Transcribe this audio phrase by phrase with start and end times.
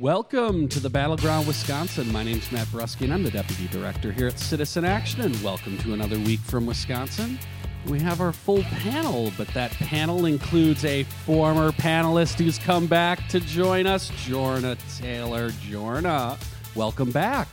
[0.00, 2.10] Welcome to the Battleground Wisconsin.
[2.10, 5.76] My name's Matt Brusky, and I'm the Deputy Director here at Citizen Action, and welcome
[5.76, 7.38] to another week from Wisconsin.
[7.86, 13.28] We have our full panel, but that panel includes a former panelist who's come back
[13.28, 15.50] to join us, Jorna Taylor.
[15.50, 16.42] Jorna,
[16.74, 17.48] welcome back.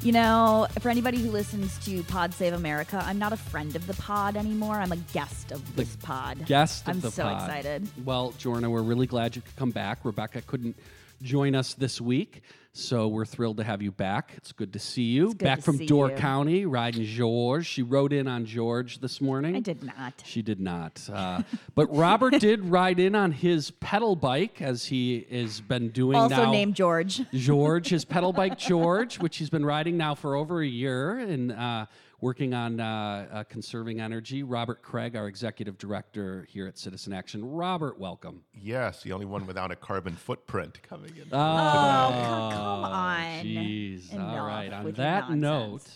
[0.00, 3.88] You know, for anybody who listens to Pod Save America, I'm not a friend of
[3.88, 4.76] the pod anymore.
[4.76, 6.46] I'm a guest of this pod.
[6.46, 7.42] Guest of I'm the so pod.
[7.42, 7.88] excited.
[8.04, 10.04] Well, Jorna, we're really glad you could come back.
[10.04, 10.76] Rebecca couldn't
[11.22, 14.32] join us this week, so we're thrilled to have you back.
[14.36, 15.34] It's good to see you.
[15.34, 16.16] back from Door you.
[16.16, 17.66] County, riding George.
[17.66, 19.56] She rode in on George this morning.
[19.56, 20.22] I did not.
[20.24, 21.08] She did not.
[21.12, 21.42] Uh,
[21.74, 26.44] but Robert did ride in on his pedal bike, as he has been doing Also
[26.44, 26.50] now.
[26.52, 27.20] named George.
[27.32, 31.50] George, his pedal bike George, which he's been riding now for over a year and
[31.52, 31.86] uh,
[32.20, 34.42] working on uh, uh, conserving energy.
[34.42, 37.44] Robert Kraig, our executive director here at Citizen Action.
[37.44, 38.42] Robert, welcome.
[38.54, 41.28] Yes, the only one without a carbon footprint coming in.
[41.32, 43.44] Oh, come, come on.
[43.44, 44.12] Jeez.
[44.12, 44.72] All Enough right.
[44.72, 45.86] On with your that note,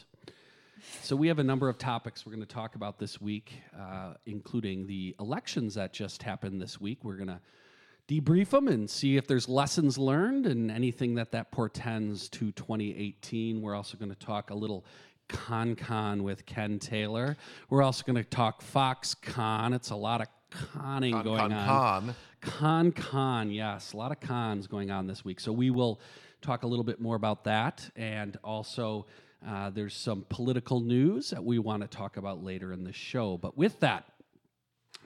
[1.02, 4.14] so we have a number of topics we're going to talk about this week, uh,
[4.26, 7.04] including the elections that just happened this week.
[7.04, 7.40] We're going to
[8.20, 13.60] debrief them and see if there's lessons learned and anything that that portends to 2018.
[13.60, 14.84] We're also going to talk a little
[15.28, 17.36] con con with Ken Taylor.
[17.70, 19.72] We're also going to talk Fox Con.
[19.72, 21.66] It's a lot of conning Con, going con, on.
[21.66, 22.14] con.
[22.40, 25.40] Con con, yes, a lot of cons going on this week.
[25.40, 26.00] So we will
[26.42, 29.06] talk a little bit more about that, and also
[29.46, 33.38] uh, there's some political news that we want to talk about later in the show.
[33.38, 34.04] But with that,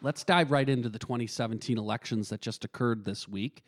[0.02, 3.64] let's dive right into the 2017 elections that just occurred this week.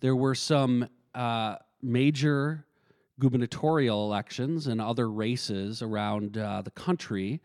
[0.00, 2.64] There were some uh, major
[3.18, 7.40] gubernatorial elections and other races around uh, the country,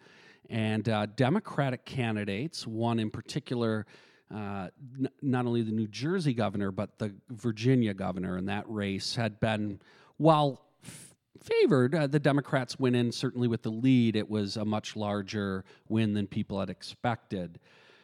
[0.49, 3.86] and uh, Democratic candidates, one in particular,
[4.33, 4.67] uh,
[4.99, 9.39] n- not only the New Jersey governor, but the Virginia governor in that race had
[9.39, 9.80] been,
[10.17, 14.17] while f- favored, uh, the Democrats went in certainly with the lead.
[14.17, 17.59] It was a much larger win than people had expected.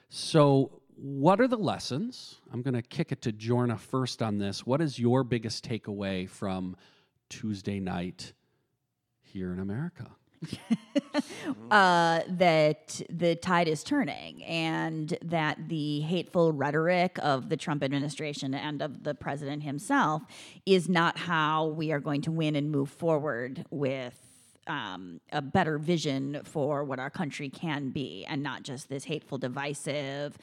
[0.09, 2.39] So, what are the lessons?
[2.51, 4.65] I'm going to kick it to Jorna first on this.
[4.65, 6.75] What is your biggest takeaway from
[7.29, 8.33] Tuesday night
[9.21, 10.07] here in America?
[11.71, 18.53] uh, that the tide is turning and that the hateful rhetoric of the Trump administration
[18.53, 20.21] and of the president himself
[20.65, 24.26] is not how we are going to win and move forward with.
[24.67, 29.37] Um, a better vision for what our country can be, and not just this hateful,
[29.37, 30.37] divisive,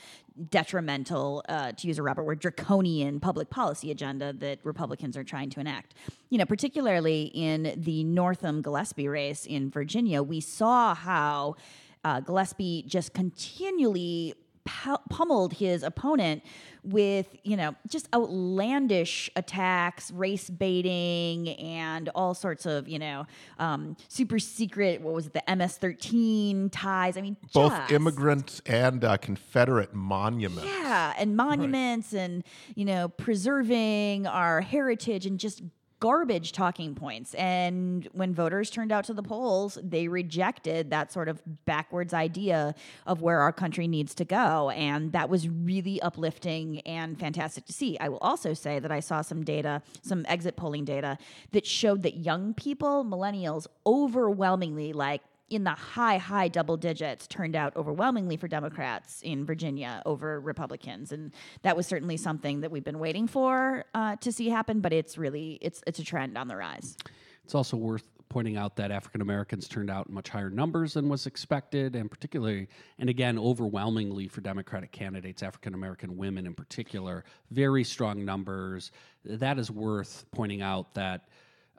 [0.50, 5.50] detrimental, uh, to use a Robert word, draconian public policy agenda that Republicans are trying
[5.50, 5.94] to enact.
[6.30, 11.56] You know, particularly in the Northam Gillespie race in Virginia, we saw how
[12.04, 16.42] uh, Gillespie just continually pummeled his opponent
[16.82, 23.26] with you know just outlandish attacks race baiting and all sorts of you know
[23.58, 29.04] um, super secret what was it the ms13 ties i mean Both just- immigrant and
[29.04, 30.64] uh, Confederate monuments.
[30.64, 32.42] yeah, and monuments and
[32.74, 35.62] you know preserving our heritage and just
[36.04, 37.32] garbage talking points.
[37.32, 42.74] And when voters turned out to the polls, they rejected that sort of backwards idea
[43.06, 47.72] of where our country needs to go, and that was really uplifting and fantastic to
[47.72, 47.98] see.
[48.00, 51.16] I will also say that I saw some data, some exit polling data
[51.52, 57.54] that showed that young people, millennials, overwhelmingly like in the high, high double digits turned
[57.54, 61.32] out overwhelmingly for Democrats in Virginia over Republicans, and
[61.62, 64.80] that was certainly something that we've been waiting for uh, to see happen.
[64.80, 66.96] But it's really it's it's a trend on the rise.
[67.44, 71.10] It's also worth pointing out that African Americans turned out in much higher numbers than
[71.10, 72.68] was expected, and particularly,
[72.98, 78.92] and again, overwhelmingly for Democratic candidates, African American women in particular, very strong numbers.
[79.24, 81.28] That is worth pointing out that.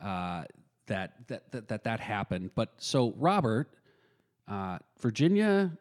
[0.01, 0.43] Uh,
[0.87, 3.69] that, that that that that happened, but so Robert,
[4.47, 5.71] uh, Virginia,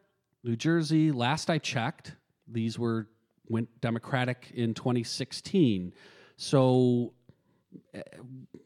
[0.43, 1.11] New Jersey.
[1.11, 2.13] Last I checked,
[2.47, 3.07] these were
[3.47, 5.93] went Democratic in 2016.
[6.37, 7.13] So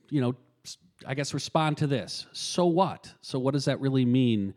[0.10, 0.36] you know,
[1.06, 2.28] I guess respond to this.
[2.32, 3.14] So what?
[3.22, 4.54] So what does that really mean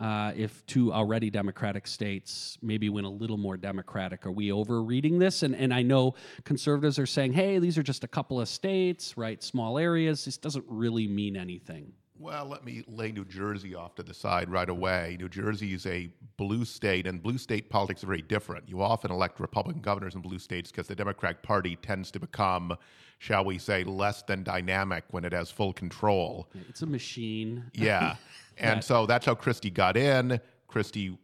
[0.00, 4.26] uh, if two already Democratic states maybe went a little more Democratic?
[4.26, 5.42] Are we overreading this?
[5.42, 6.14] And and I know
[6.44, 9.42] conservatives are saying, hey, these are just a couple of states, right?
[9.42, 10.24] Small areas.
[10.24, 11.92] This doesn't really mean anything.
[12.16, 15.16] Well, let me lay New Jersey off to the side right away.
[15.18, 18.68] New Jersey is a blue state, and blue state politics are very different.
[18.68, 22.76] You often elect Republican governors in blue states because the Democratic Party tends to become,
[23.18, 26.48] shall we say, less than dynamic when it has full control.
[26.68, 27.64] It's a machine.
[27.72, 28.16] Yeah.
[28.56, 30.40] And so that's how Christie got in.
[30.68, 31.18] Christie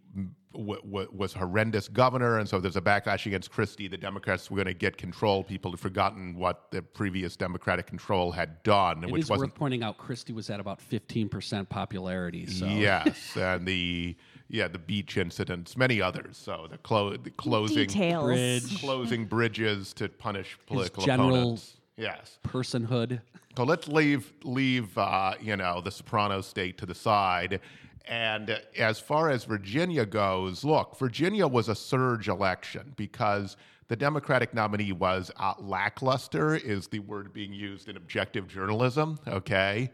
[0.53, 3.87] w- w- was horrendous governor, and so there's a backlash against Christie.
[3.87, 5.45] The Democrats were going to get control.
[5.45, 9.59] People had forgotten what the previous Democratic control had done, It which is wasn't worth
[9.59, 12.47] pointing out Christie was at about 15% popularity.
[12.47, 14.17] So Yes, and the
[14.49, 16.37] yeah the beach incidents, many others.
[16.37, 18.25] So the, clo- the closing Details.
[18.25, 18.81] Bridge.
[18.81, 21.77] closing bridges to punish political general- opponents.
[22.01, 22.39] Yes.
[22.47, 23.21] personhood.
[23.57, 27.61] So let's leave leave uh, you know the Soprano state to the side.
[28.07, 33.57] And as far as Virginia goes, look, Virginia was a surge election because
[33.89, 39.19] the Democratic nominee was uh, lackluster, is the word being used in objective journalism.
[39.29, 39.91] Okay.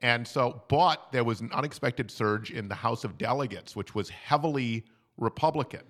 [0.00, 4.08] And so, but there was an unexpected surge in the House of Delegates, which was
[4.08, 4.84] heavily
[5.18, 5.82] Republican.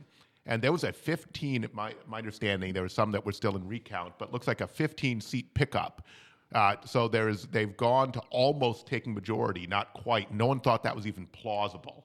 [0.51, 3.67] And there was a 15, my, my understanding, there were some that were still in
[3.67, 6.05] recount, but looks like a 15 seat pickup.
[6.53, 10.35] Uh, so there is, they've gone to almost taking majority, not quite.
[10.35, 12.05] No one thought that was even plausible.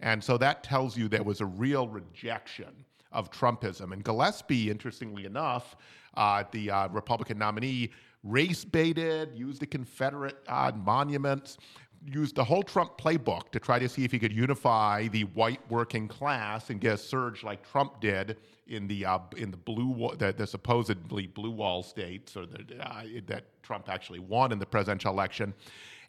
[0.00, 3.92] And so that tells you there was a real rejection of Trumpism.
[3.92, 5.76] And Gillespie, interestingly enough,
[6.16, 7.92] uh, the uh, Republican nominee,
[8.24, 11.58] race baited, used the Confederate uh, monuments,
[12.06, 15.60] used the whole Trump playbook to try to see if he could unify the white
[15.70, 18.36] working class and get a surge like Trump did
[18.66, 23.02] in the uh, in the blue the, the supposedly blue wall states or the, uh,
[23.26, 25.54] that Trump actually won in the presidential election,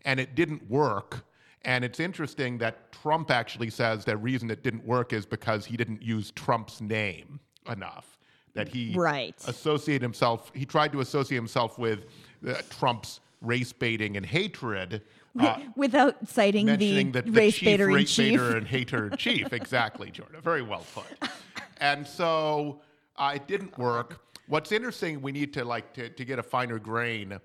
[0.05, 1.25] and it didn't work.
[1.63, 5.75] And it's interesting that Trump actually says the reason it didn't work is because he
[5.75, 7.39] didn't use Trump's name
[7.71, 8.17] enough.
[8.53, 9.35] That he Right.
[9.47, 10.51] associate himself.
[10.53, 12.05] He tried to associate himself with
[12.47, 15.01] uh, Trump's race baiting and hatred.
[15.39, 18.39] Uh, Without citing the, the, the race chief baiter race chief.
[18.39, 19.53] baiter and hater chief.
[19.53, 20.41] Exactly, Jordan.
[20.41, 21.05] Very well put.
[21.79, 22.81] And so
[23.17, 24.21] uh, it didn't work.
[24.47, 27.37] What's interesting, we need to like to, to get a finer grain.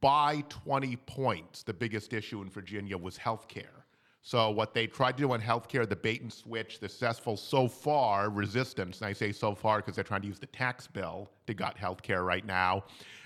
[0.00, 3.86] By 20 points, the biggest issue in Virginia was health care.
[4.26, 7.68] So what they tried to do on healthcare, the bait and switch, the successful so
[7.68, 11.30] far resistance, and I say so far because they're trying to use the tax bill
[11.46, 12.82] to gut healthcare right now,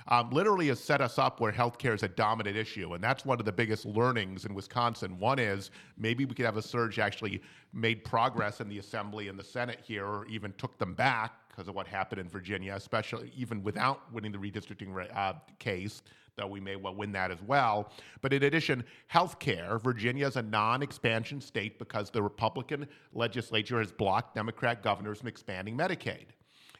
[0.08, 3.38] um, literally has set us up where healthcare is a dominant issue, and that's one
[3.38, 5.18] of the biggest learnings in Wisconsin.
[5.18, 7.42] One is maybe we could have a surge actually
[7.72, 11.68] made progress in the assembly and the Senate here, or even took them back because
[11.68, 16.02] of what happened in Virginia, especially even without winning the redistricting uh, case
[16.36, 17.92] though we may well win that as well.
[18.22, 23.92] But in addition, healthcare, Virginia is a non expansion state because the Republican legislature has
[23.92, 26.26] blocked Democrat governors from expanding Medicaid.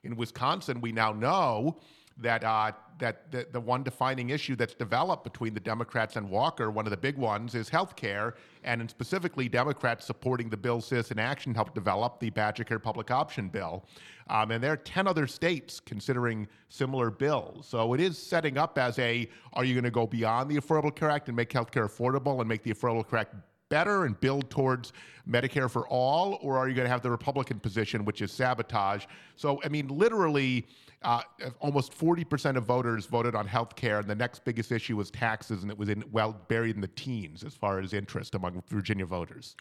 [0.03, 1.77] In Wisconsin, we now know
[2.19, 6.71] that uh, that the, the one defining issue that's developed between the Democrats and Walker,
[6.71, 10.81] one of the big ones, is health care, and in specifically Democrats supporting the bill
[10.81, 13.85] Citizen Action helped develop the BadgerCare Public Option Bill.
[14.29, 17.67] Um, and there are 10 other states considering similar bills.
[17.67, 20.95] So it is setting up as a are you going to go beyond the Affordable
[20.95, 23.35] Care Act and make health care affordable and make the Affordable Care Act
[23.71, 24.93] better and build towards
[25.29, 29.07] Medicare for all, or are you going to have the Republican position, which is sabotage?
[29.37, 30.67] So, I mean, literally,
[31.03, 31.23] uh,
[31.61, 35.63] almost 40% of voters voted on health care, and the next biggest issue was taxes,
[35.63, 39.07] and it was in, well buried in the teens as far as interest among Virginia
[39.07, 39.57] voters.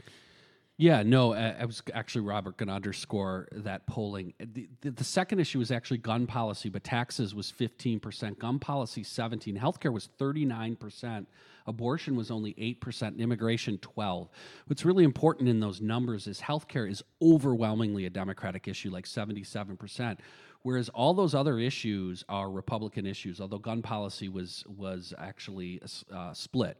[0.80, 4.33] Yeah, no, I, I was actually Robert going to underscore that polling.
[4.39, 9.03] The, the, the second issue was actually gun policy, but taxes was 15%, gun policy
[9.03, 11.25] 17, healthcare was 39%,
[11.68, 14.30] abortion was only 8%, and immigration 12.
[14.68, 20.18] What's really important in those numbers is healthcare is overwhelmingly a Democratic issue, like 77%.
[20.63, 26.33] Whereas all those other issues are Republican issues, although gun policy was was actually uh,
[26.33, 26.78] split.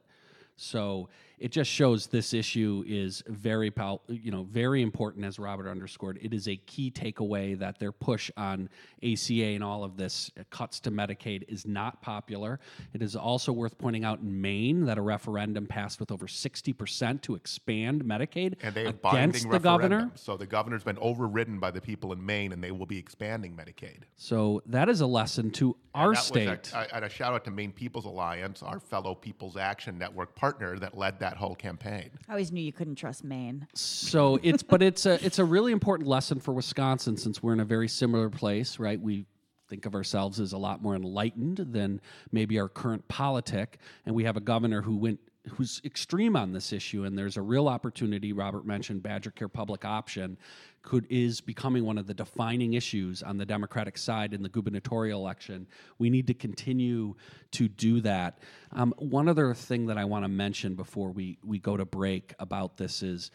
[0.60, 1.08] So
[1.39, 6.20] it just shows this issue is very, pal- you know, very important, as Robert underscored.
[6.22, 8.68] It is a key takeaway that their push on
[9.01, 12.60] ACA and all of this uh, cuts to Medicaid is not popular.
[12.94, 16.74] It is also worth pointing out in Maine that a referendum passed with over sixty
[16.74, 20.12] percent to expand Medicaid And they against the governor.
[20.16, 23.56] So the governor's been overridden by the people in Maine, and they will be expanding
[23.56, 24.04] Medicaid.
[24.18, 26.72] So that is a lesson to our And state.
[26.74, 30.77] A, and a shout out to Maine People's Alliance, our fellow People's Action Network partner
[30.79, 32.10] that led that whole campaign.
[32.27, 33.68] I always knew you couldn't trust Maine.
[33.74, 37.60] So it's but it's a it's a really important lesson for Wisconsin since we're in
[37.60, 39.00] a very similar place, right?
[39.00, 39.25] We
[39.70, 42.01] think of ourselves as a lot more enlightened than
[42.32, 45.20] maybe our current politic, and we have a governor who went
[45.51, 49.86] who's extreme on this issue and there's a real opportunity robert mentioned badger care public
[49.86, 50.38] option
[50.81, 55.19] could is becoming one of the defining issues on the democratic side in the gubernatorial
[55.19, 55.67] election.
[55.98, 57.15] We need to continue
[57.51, 58.39] to do that.
[58.72, 62.34] Um, one other thing that i want to mention before we we go to break
[62.39, 63.31] about this is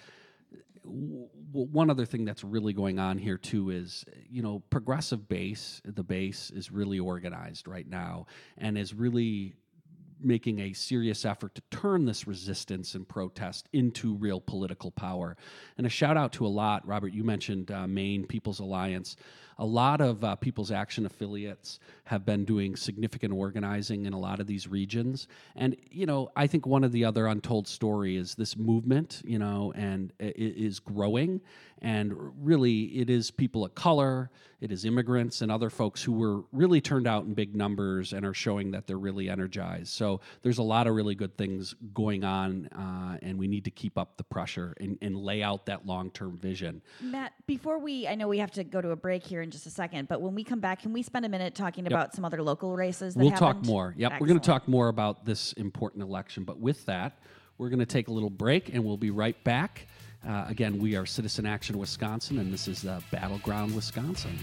[0.84, 6.02] one other thing that's really going on here too is you know progressive base the
[6.02, 8.26] base is really organized right now
[8.58, 9.54] and is really
[10.24, 15.36] making a serious effort to turn this resistance and protest into real political power.
[15.78, 19.16] And a shout out to a lot, Robert, you mentioned uh, Maine People's Alliance.
[19.58, 24.40] A lot of uh, People's Action affiliates have been doing significant organizing in a lot
[24.40, 25.28] of these regions.
[25.54, 29.38] And, you know, I think one of the other untold story is this movement, you
[29.38, 31.40] know, and it is growing.
[31.80, 32.12] And
[32.44, 36.80] really, it is people of color, it is immigrants and other folks who were really
[36.80, 39.88] turned out in big numbers and are showing that they're really energized.
[39.88, 43.70] So there's a lot of really good things going on, uh, and we need to
[43.70, 46.82] keep up the pressure and, and lay out that long term vision.
[47.00, 49.66] Matt, before we, I know we have to go to a break here in just
[49.66, 51.92] a second, but when we come back, can we spend a minute talking yep.
[51.92, 53.14] about some other local races?
[53.14, 53.64] That we'll happened?
[53.64, 53.94] talk more.
[53.96, 54.20] Yep, Excellent.
[54.20, 56.44] we're going to talk more about this important election.
[56.44, 57.18] But with that,
[57.58, 59.86] we're going to take a little break, and we'll be right back.
[60.26, 64.38] Uh, again, we are Citizen Action Wisconsin, and this is uh, Battleground Wisconsin.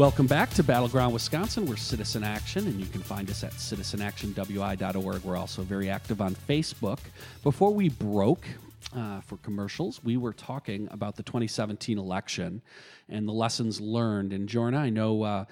[0.00, 1.66] Welcome back to Battleground Wisconsin.
[1.66, 5.22] We're Citizen Action, and you can find us at citizenactionwi.org.
[5.22, 7.00] We're also very active on Facebook.
[7.42, 8.46] Before we broke,
[8.96, 12.62] uh, for commercials, we were talking about the 2017 election
[13.10, 14.32] and the lessons learned.
[14.32, 15.44] And Jorna, I know uh,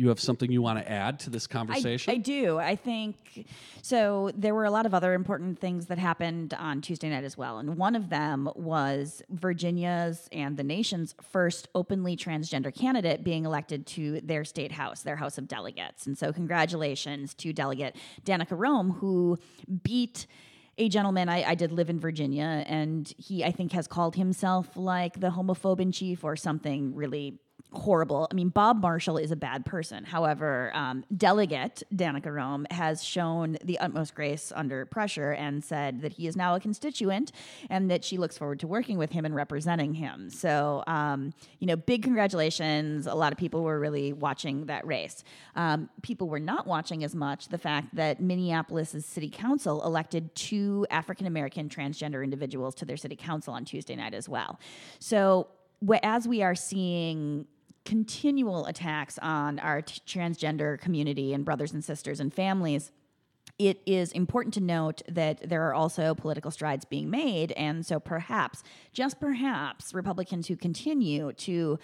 [0.00, 2.10] you have something you want to add to this conversation?
[2.10, 2.58] I, I, do.
[2.58, 3.46] I think
[3.82, 4.30] so.
[4.34, 7.58] There were a lot of other important things that happened on Tuesday night as well.
[7.58, 13.86] And one of them was Virginia's and the nation's first openly transgender candidate being elected
[13.88, 16.06] to their state house, their House of Delegates.
[16.06, 19.38] And so, congratulations to Delegate Danica Roem, who
[19.82, 20.26] beat
[20.78, 24.76] a gentleman I, I, did live in Virginia, and he I think has called himself
[24.76, 27.38] like the homophobe in chief or something really
[27.72, 28.26] horrible.
[28.30, 30.04] I mean, Bob Marshall is a bad person.
[30.04, 36.12] However, um, Delegate Danica Roem has shown the utmost grace under pressure and said that
[36.12, 37.32] he is now a constituent
[37.68, 40.30] and that she looks forward to working with him and representing him.
[40.30, 43.06] So, um, you know, big congratulations.
[43.06, 45.22] A lot of people were really watching that race.
[45.54, 50.86] Um, people were not watching as much the fact that Minneapolis's city council elected two
[50.90, 54.58] African American transgender individuals to their city council on Tuesday night as well.
[54.98, 55.48] So,
[56.02, 57.46] as we are seeing
[57.84, 62.92] continual attacks on our t- transgender community and brothers and sisters and families
[63.60, 67.52] it is important to note that there are also political strides being made.
[67.52, 68.62] And so perhaps,
[68.94, 71.78] just perhaps, Republicans who continue to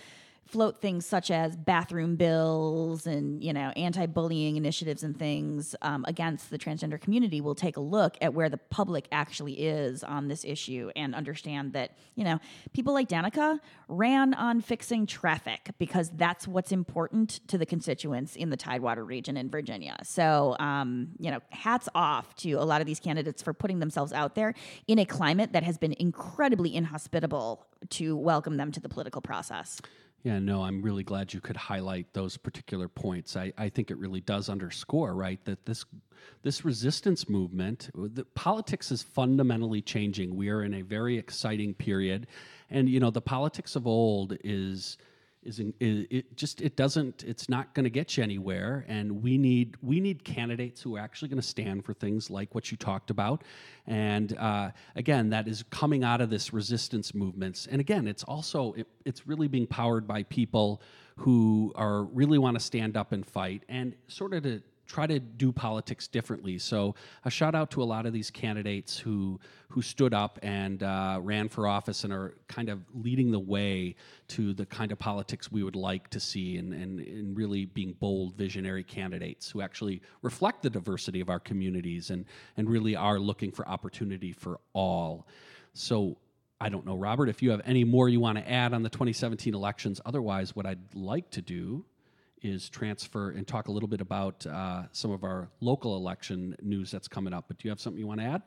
[0.46, 6.50] float things such as bathroom bills and you know anti-bullying initiatives and things um, against
[6.50, 7.40] the transgender community.
[7.40, 11.72] Will take a look at where the public actually is on this issue and understand
[11.72, 12.38] that you know
[12.72, 18.50] people like danica ran on fixing traffic because that's what's important to the constituents in
[18.50, 19.96] the tidewater region in virginia.
[20.04, 24.12] So um, you know hats off to a lot of these candidates for putting themselves
[24.12, 24.54] out there
[24.86, 29.80] in a climate that has been incredibly inhospitable to welcome them to the political process
[30.26, 33.36] yeah, no, I'm really glad you could highlight those particular points.
[33.36, 35.84] I, I think it really does underscore, right, that this
[36.42, 40.34] this resistance movement, the politics is fundamentally changing.
[40.34, 42.26] We are in a very exciting period,
[42.70, 44.98] and you know the politics of old is
[45.46, 48.84] is, it just it doesn't it's not going to get you anywhere.
[48.88, 52.54] And we need we need candidates who are actually going to stand for things like
[52.54, 53.44] what you talked about.
[53.86, 57.66] And uh, again that is coming out of this resistance movements.
[57.70, 60.82] And again it's also it, it's really being powered by people
[61.16, 63.62] who are really want to stand up and fight.
[63.68, 66.58] And sort of to try to do politics differently.
[66.58, 70.82] So a shout out to a lot of these candidates who who stood up and
[70.82, 73.96] uh, ran for office and are kind of leading the way
[74.28, 77.92] to the kind of politics we would like to see and, and, and really being
[77.98, 82.24] bold visionary candidates who actually reflect the diversity of our communities and,
[82.56, 85.26] and really are looking for opportunity for all.
[85.74, 86.16] So
[86.60, 88.88] I don't know, Robert, if you have any more you want to add on the
[88.88, 90.00] 2017 elections.
[90.06, 91.84] Otherwise, what I'd like to do
[92.42, 96.90] is transfer and talk a little bit about uh, some of our local election news
[96.90, 97.46] that's coming up.
[97.48, 98.42] But do you have something you want to add?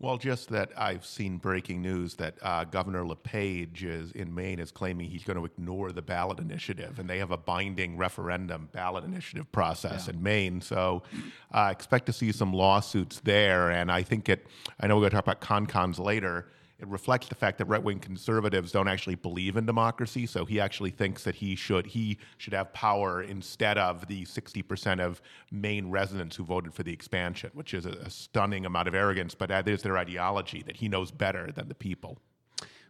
[0.00, 4.70] Well, just that I've seen breaking news that uh, Governor LePage is in Maine is
[4.70, 9.02] claiming he's going to ignore the ballot initiative, and they have a binding referendum ballot
[9.02, 10.14] initiative process yeah.
[10.14, 10.60] in Maine.
[10.60, 11.02] So,
[11.50, 13.70] I uh, expect to see some lawsuits there.
[13.70, 14.46] And I think it.
[14.78, 16.46] I know we're going to talk about con-cons later
[16.78, 20.26] it reflects the fact that right wing conservatives don't actually believe in democracy.
[20.26, 25.00] So he actually thinks that he should he should have power instead of the 60%
[25.00, 25.20] of
[25.50, 29.34] Maine residents who voted for the expansion, which is a, a stunning amount of arrogance.
[29.34, 32.18] But that is their ideology that he knows better than the people.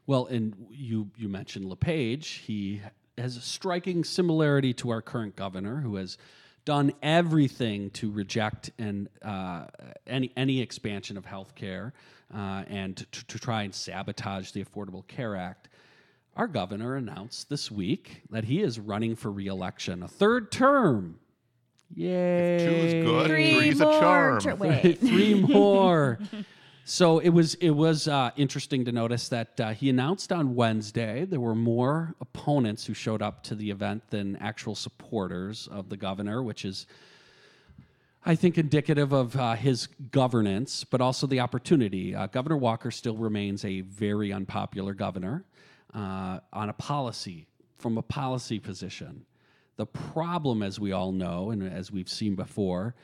[0.07, 2.27] Well, and you you mentioned LePage.
[2.47, 2.83] He
[3.17, 6.19] has a striking similarity to our current governor, who has
[6.69, 9.65] done everything to reject and uh,
[10.07, 11.95] any any expansion of health care
[12.35, 15.71] uh, and to, to, try and sabotage the Affordable Care Act.
[16.37, 21.19] our governor announced this week that he is running for reelection, a third term.
[21.95, 22.59] Yay!
[22.59, 23.27] Two's good.
[23.29, 24.41] Three Three's more a charm.
[24.41, 24.99] ter- wait.
[25.01, 26.19] three more.
[26.91, 31.27] So it was it was uh, interesting to notice that uh, he announced on Wednesday
[31.27, 35.99] there were more opponents who showed up to the event than actual supporters of the
[35.99, 36.87] governor, which is
[38.25, 42.15] I think indicative of uh, his governance, but also the opportunity.
[42.15, 45.45] Uh, governor Walker still remains a very unpopular governor
[45.93, 49.27] uh, on a policy, from a policy position.
[49.77, 52.95] The problem, as we all know, and as we've seen before,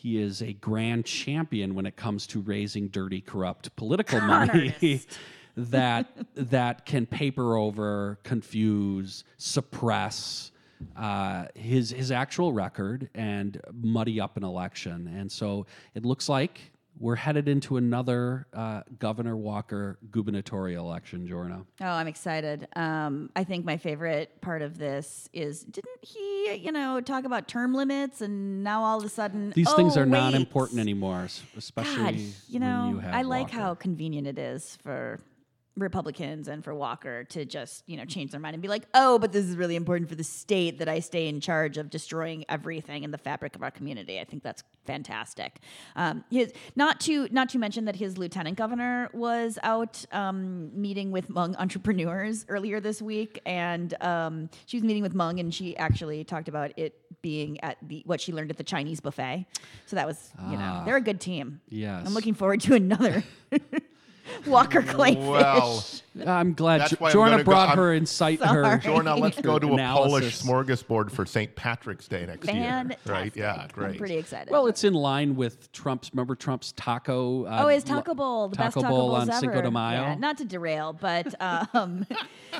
[0.00, 4.74] he is a grand champion when it comes to raising dirty, corrupt political money
[5.56, 10.52] that that can paper over, confuse, suppress
[10.96, 15.06] uh, his his actual record and muddy up an election.
[15.14, 21.64] And so it looks like we're headed into another uh, Governor Walker gubernatorial election, Jorna.
[21.80, 22.68] Oh, I'm excited.
[22.76, 27.48] Um, I think my favorite part of this is didn't he, you know, talk about
[27.48, 31.26] term limits and now all of a sudden These things oh, are not important anymore,
[31.56, 32.14] especially God,
[32.48, 33.54] you know, you I like Walker.
[33.54, 35.20] how convenient it is for
[35.76, 39.18] Republicans and for Walker to just, you know, change their mind and be like, "Oh,
[39.18, 42.44] but this is really important for the state that I stay in charge of destroying
[42.48, 45.60] everything in the fabric of our community." I think that's fantastic.
[45.96, 51.12] Um, his not to not to mention that his lieutenant governor was out um, meeting
[51.12, 55.76] with Hmong entrepreneurs earlier this week, and um, she was meeting with Hmong, and she
[55.76, 59.46] actually talked about it being at the what she learned at the Chinese buffet.
[59.86, 60.82] So that was, you know, Ah.
[60.84, 61.60] they're a good team.
[61.68, 62.04] Yes.
[62.06, 63.22] I'm looking forward to another
[64.46, 65.16] Walker Kleefisch.
[65.26, 65.84] Well,
[66.26, 68.64] I'm glad That's why I'm Jorna gonna go- brought I'm- her insight her.
[68.64, 68.78] Sorry.
[68.80, 70.42] Jorna, let's go to a Polish Analysis.
[70.42, 71.54] smorgasbord for St.
[71.54, 72.90] Patrick's Day next year.
[73.06, 73.32] Right?
[73.36, 73.90] Yeah, great.
[73.92, 74.50] I'm pretty excited.
[74.50, 76.10] Well, it's in line with Trump's.
[76.12, 77.44] Remember Trump's taco?
[77.44, 79.38] Uh, Oh, his Taco Bowl, the Taco best Taco Bowl Bowls on ever.
[79.40, 80.00] Cinco de Mayo.
[80.02, 82.04] Yeah, not to derail, but um,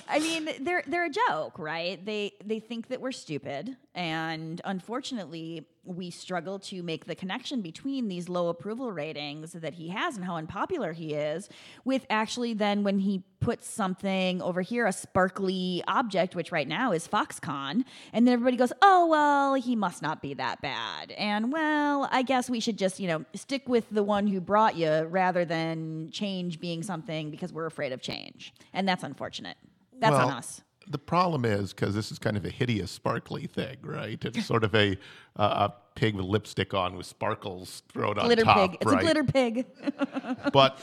[0.08, 2.02] I mean, they're they're a joke, right?
[2.04, 8.08] They they think that we're stupid, and unfortunately, we struggle to make the connection between
[8.08, 11.48] these low approval ratings that he has and how unpopular he is,
[11.84, 16.92] with actually then when he puts something over here, a sparkly object, which right now
[16.92, 21.52] is Foxconn, and then everybody goes, "Oh well, he must not be that bad," and
[21.52, 25.04] well, I guess we should just you know stick with the one who brought you
[25.04, 29.56] rather than change being something because we're afraid of change, and that's unfortunate.
[29.98, 30.62] That's well, on us.
[30.90, 34.18] The problem is because this is kind of a hideous, sparkly thing, right?
[34.24, 34.98] It's sort of a
[35.36, 38.78] uh, a pig with lipstick on with sparkles thrown Glitter on top, pig.
[38.80, 39.00] It's right?
[39.00, 39.66] a glitter pig.
[40.52, 40.78] But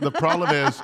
[0.00, 0.82] the problem is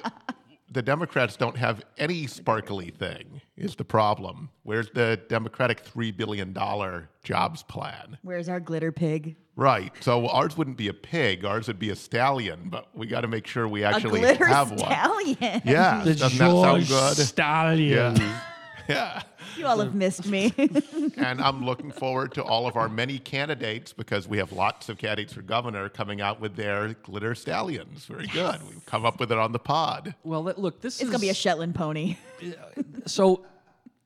[0.71, 3.41] the Democrats don't have any sparkly thing.
[3.57, 4.51] Is the problem?
[4.65, 8.19] Where's the Democratic three billion dollar jobs plan?
[8.23, 9.37] Where's our glitter pig?
[9.55, 9.93] Right.
[10.01, 11.47] So ours wouldn't be a pig.
[11.47, 12.69] Ours would be a stallion.
[12.69, 14.79] But we got to make sure we A actually glitter have one.
[14.81, 15.63] stallion.
[15.65, 16.03] Yeah.
[16.05, 17.17] The Doesn't that sound good?
[17.27, 18.17] Stallion.
[18.17, 18.41] Yeah.
[18.89, 19.23] Yeah.
[19.57, 20.53] You all have missed me.
[21.17, 24.99] and I'm looking forward to all of our many candidates because we have lots of
[24.99, 28.05] candidates for governor coming out with their glitter stallions.
[28.05, 28.61] Very good.
[28.69, 30.15] We've come up with it on the pod.
[30.25, 32.17] Well, look, this it's is gonna be a Shetland pony.
[33.07, 33.45] so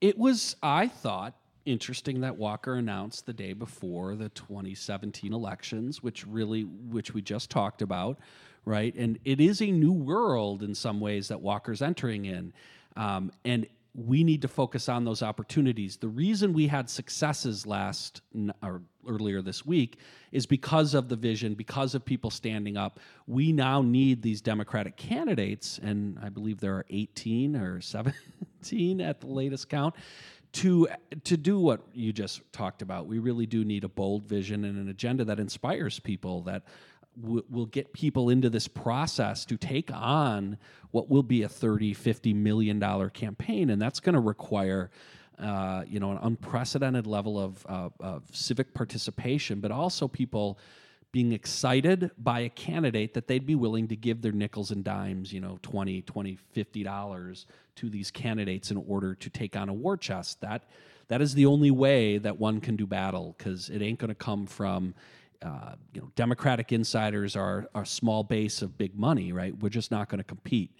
[0.00, 1.34] it was i thought
[1.66, 7.50] interesting that walker announced the day before the 2017 elections which really which we just
[7.50, 8.18] talked about
[8.64, 12.52] right and it is a new world in some ways that walker's entering in
[12.96, 15.96] um, and we need to focus on those opportunities.
[15.96, 18.22] The reason we had successes last
[18.62, 19.98] or earlier this week
[20.30, 23.00] is because of the vision because of people standing up.
[23.26, 29.20] We now need these democratic candidates and i believe there are 18 or 17 at
[29.20, 29.94] the latest count
[30.52, 30.88] to
[31.24, 33.06] to do what you just talked about.
[33.06, 36.64] We really do need a bold vision and an agenda that inspires people that
[37.22, 40.58] w- will get people into this process to take on
[40.90, 43.70] what will be a 30 50 million dollar campaign.
[43.70, 44.90] And that's going to require
[45.38, 50.58] uh, you know an unprecedented level of, uh, of civic participation but also people
[51.12, 55.32] being excited by a candidate that they'd be willing to give their nickels and dimes
[55.32, 57.46] you know 20 20 50 dollars
[57.80, 60.40] to these candidates in order to take on a war chest.
[60.42, 60.64] That
[61.08, 64.14] that is the only way that one can do battle because it ain't going to
[64.14, 64.94] come from
[65.42, 69.90] uh, you know democratic insiders are a small base of big money right we're just
[69.90, 70.70] not going to compete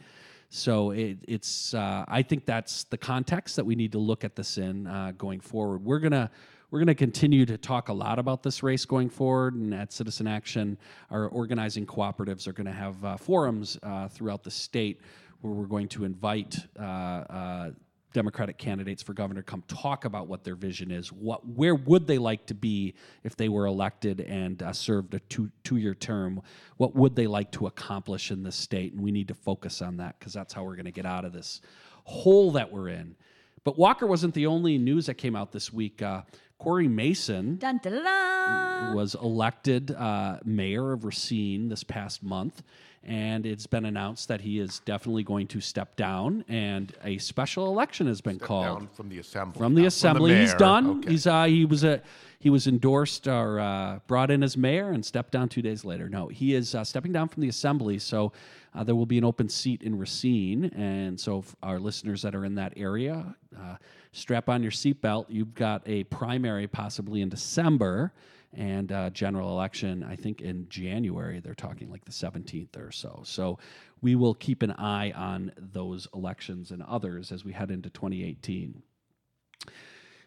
[0.51, 4.35] so it, it's uh, I think that's the context that we need to look at
[4.35, 5.85] this in uh, going forward.
[5.85, 6.29] We're gonna
[6.71, 10.27] we're gonna continue to talk a lot about this race going forward, and at Citizen
[10.27, 10.77] Action,
[11.11, 15.01] our organizing cooperatives are going to have uh, forums uh, throughout the state
[15.41, 16.59] where we're going to invite.
[16.79, 17.71] Uh, uh,
[18.13, 21.13] Democratic candidates for governor come talk about what their vision is.
[21.13, 25.21] What, where would they like to be if they were elected and uh, served a
[25.21, 26.43] two two year term?
[26.77, 28.93] What would they like to accomplish in this state?
[28.93, 31.25] And we need to focus on that because that's how we're going to get out
[31.25, 31.61] of this
[32.05, 33.15] hole that we're in.
[33.63, 36.03] But Walker wasn't the only news that came out this week.
[36.03, 36.23] Uh,
[36.61, 38.95] Cory Mason Dun, dun, dun, dun.
[38.95, 42.63] was elected uh, mayor of Racine this past month,
[43.03, 47.69] and it's been announced that he is definitely going to step down, and a special
[47.69, 49.59] election has been called Down from the assembly.
[49.59, 50.37] from the not assembly.
[50.37, 50.99] He's done.
[50.99, 51.11] Okay.
[51.13, 52.03] He's uh, he was a
[52.41, 56.11] he was endorsed or uh, brought in as mayor and stepped down two days later.
[56.11, 57.99] No, he is uh, stepping down from the assembly.
[57.99, 58.33] So
[58.75, 62.45] uh, there will be an open seat in Racine, and so our listeners that are
[62.45, 63.77] in that area, uh,
[64.13, 65.27] strap on your seatbelt.
[65.29, 68.13] You've got a primary possibly in December.
[68.53, 73.23] And uh, general election, I think in January, they're talking like the 17th or so.
[73.25, 73.61] So
[74.01, 78.83] we will keep an eye on those elections and others as we head into 2018.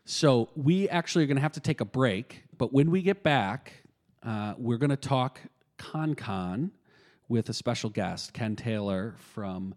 [0.06, 3.24] So we actually are going to have to take a break, but when we get
[3.24, 3.74] back,
[4.22, 5.40] uh, we're going to talk
[5.78, 6.72] ConCon
[7.28, 9.76] with a special guest, Ken Taylor from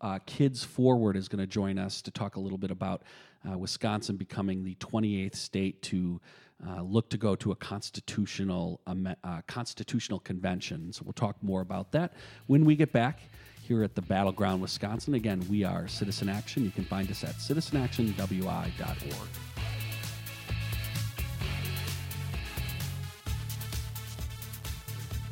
[0.00, 3.02] uh, Kids Forward is going to join us to talk a little bit about
[3.48, 6.20] uh, Wisconsin becoming the 28th state to
[6.66, 10.92] uh, look to go to a constitutional uh, constitutional convention.
[10.92, 12.14] So we'll talk more about that
[12.46, 13.20] when we get back
[13.62, 15.14] here at the Battleground, Wisconsin.
[15.14, 16.64] Again, we are Citizen Action.
[16.64, 19.28] You can find us at citizenactionwi.org.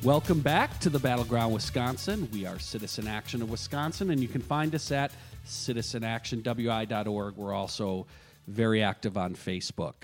[0.02, 2.26] Welcome back to the Battleground Wisconsin.
[2.32, 5.12] We are Citizen Action of Wisconsin, and you can find us at
[5.50, 7.36] citizenactionwi.org.
[7.36, 8.06] We're also
[8.46, 9.94] very active on Facebook.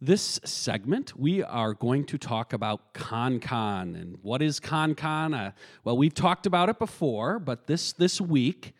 [0.00, 4.00] This segment, we are going to talk about ConCon.
[4.00, 5.48] And what is ConCon?
[5.48, 5.52] Uh,
[5.84, 8.72] well, we've talked about it before, but this, this week,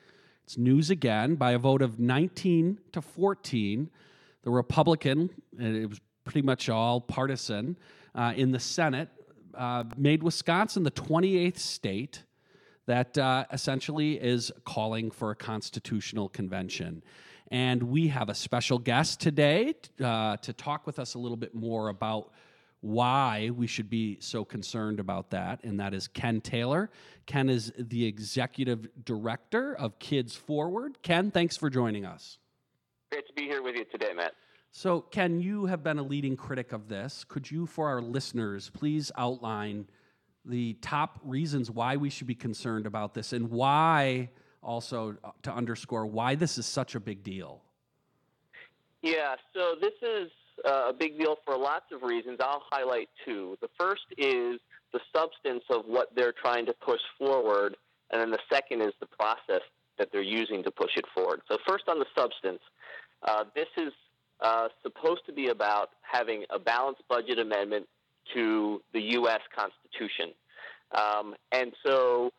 [0.45, 3.91] it's news again by a vote of 19 to 14.
[4.43, 7.77] The Republican, and it was pretty much all partisan,
[8.15, 9.11] uh, in the Senate
[9.55, 12.23] uh, made Wisconsin the 28th state
[12.87, 17.03] that uh, essentially is calling for a constitutional convention.
[17.51, 21.55] And we have a special guest today uh, to talk with us a little bit
[21.55, 22.33] more about
[22.81, 26.91] why we should be so concerned about that, and that is Ken Taylor.
[27.27, 31.03] Ken is the executive director of Kids Forward.
[31.03, 32.39] Ken, thanks for joining us.
[33.13, 34.33] Great to be here with you today, Matt.
[34.73, 37.25] So, Ken, you have been a leading critic of this.
[37.25, 39.87] Could you, for our listeners, please outline
[40.45, 44.31] the top reasons why we should be concerned about this and why,
[44.63, 47.63] also, uh, to underscore why this is such a big deal?
[49.03, 50.31] Yeah, so this is
[50.65, 52.39] uh, a big deal for lots of reasons.
[52.41, 53.57] I'll highlight two.
[53.61, 54.61] The first is
[54.93, 57.77] the substance of what they're trying to push forward,
[58.11, 59.63] and then the second is the process
[59.99, 61.43] that they're using to push it forward.
[61.49, 62.61] So, first on the substance,
[63.23, 63.93] uh, this is
[64.41, 67.87] uh, supposed to be about having a balanced budget amendment
[68.35, 69.41] to the U.S.
[69.55, 70.35] Constitution.
[70.93, 72.33] Um, and so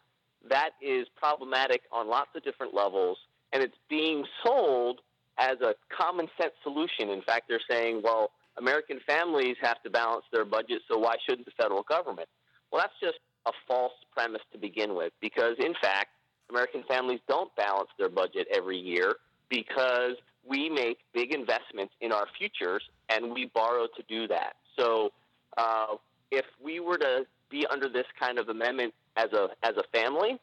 [0.49, 3.17] that is problematic on lots of different levels,
[3.53, 4.99] and it's being sold
[5.37, 7.09] as a common sense solution.
[7.09, 11.45] In fact, they're saying, well, American families have to balance their budget, so why shouldn't
[11.45, 12.27] the federal government?
[12.71, 16.09] Well, that's just a false premise to begin with, because in fact,
[16.49, 19.15] American families don't balance their budget every year
[19.49, 24.53] because we make big investments in our futures and we borrow to do that.
[24.77, 25.11] So,
[25.57, 25.95] uh,
[26.31, 30.39] if we were to be under this kind of amendment as a as a family,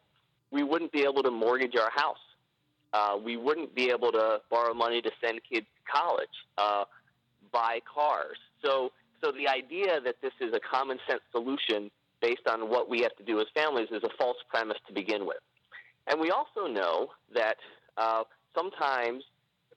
[0.51, 2.17] we wouldn't be able to mortgage our house.
[2.93, 6.85] Uh, we wouldn't be able to borrow money to send kids to college, uh,
[7.53, 8.39] buy cars.
[8.65, 8.93] So,
[9.23, 11.91] so the idea that this is a common sense solution
[12.23, 15.27] based on what we have to do as families is a false premise to begin
[15.27, 15.39] with.
[16.07, 17.57] And we also know that
[17.99, 18.25] uh,
[18.57, 19.23] sometimes,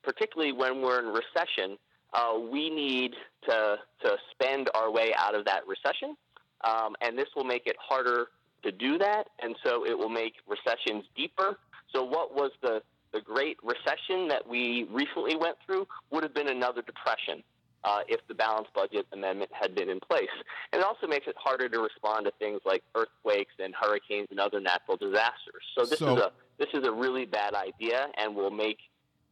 [0.03, 1.77] particularly when we're in recession,
[2.13, 6.15] uh, we need to, to spend our way out of that recession.
[6.63, 8.27] Um, and this will make it harder
[8.63, 9.29] to do that.
[9.41, 11.57] And so it will make recessions deeper.
[11.93, 16.47] So, what was the, the Great Recession that we recently went through would have been
[16.49, 17.43] another depression.
[17.83, 20.29] Uh, if the balanced budget amendment had been in place.
[20.71, 24.39] And it also makes it harder to respond to things like earthquakes and hurricanes and
[24.39, 25.63] other natural disasters.
[25.73, 28.77] So this So- is a this is a really bad idea and will make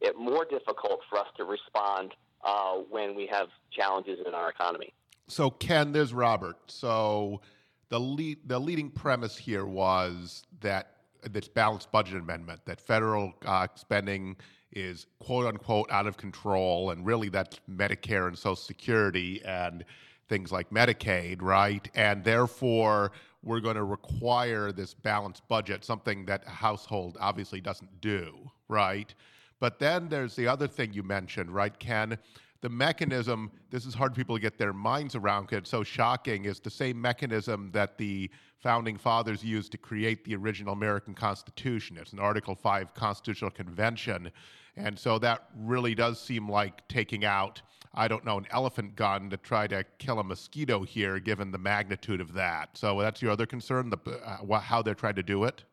[0.00, 2.12] it more difficult for us to respond
[2.44, 4.92] uh, when we have challenges in our economy.
[5.28, 6.56] So Ken, there's Robert.
[6.66, 7.40] So
[7.88, 10.94] the lead, the leading premise here was that
[11.30, 14.36] this balanced budget amendment that federal uh, spending
[14.72, 19.84] is quote unquote out of control, and really that's Medicare and Social Security and
[20.28, 21.88] things like Medicaid, right?
[21.94, 28.00] And therefore, we're going to require this balanced budget, something that a household obviously doesn't
[28.00, 29.12] do, right?
[29.60, 32.18] But then there's the other thing you mentioned, right, Ken?
[32.62, 35.82] The mechanism, this is hard for people to get their minds around because it's so
[35.82, 41.14] shocking, is the same mechanism that the founding fathers used to create the original American
[41.14, 41.96] Constitution.
[41.98, 44.30] It's an Article 5 constitutional convention.
[44.76, 47.62] And so that really does seem like taking out,
[47.94, 51.58] I don't know, an elephant gun to try to kill a mosquito here, given the
[51.58, 52.76] magnitude of that.
[52.76, 55.64] So that's your other concern, the, uh, how they're trying to do it?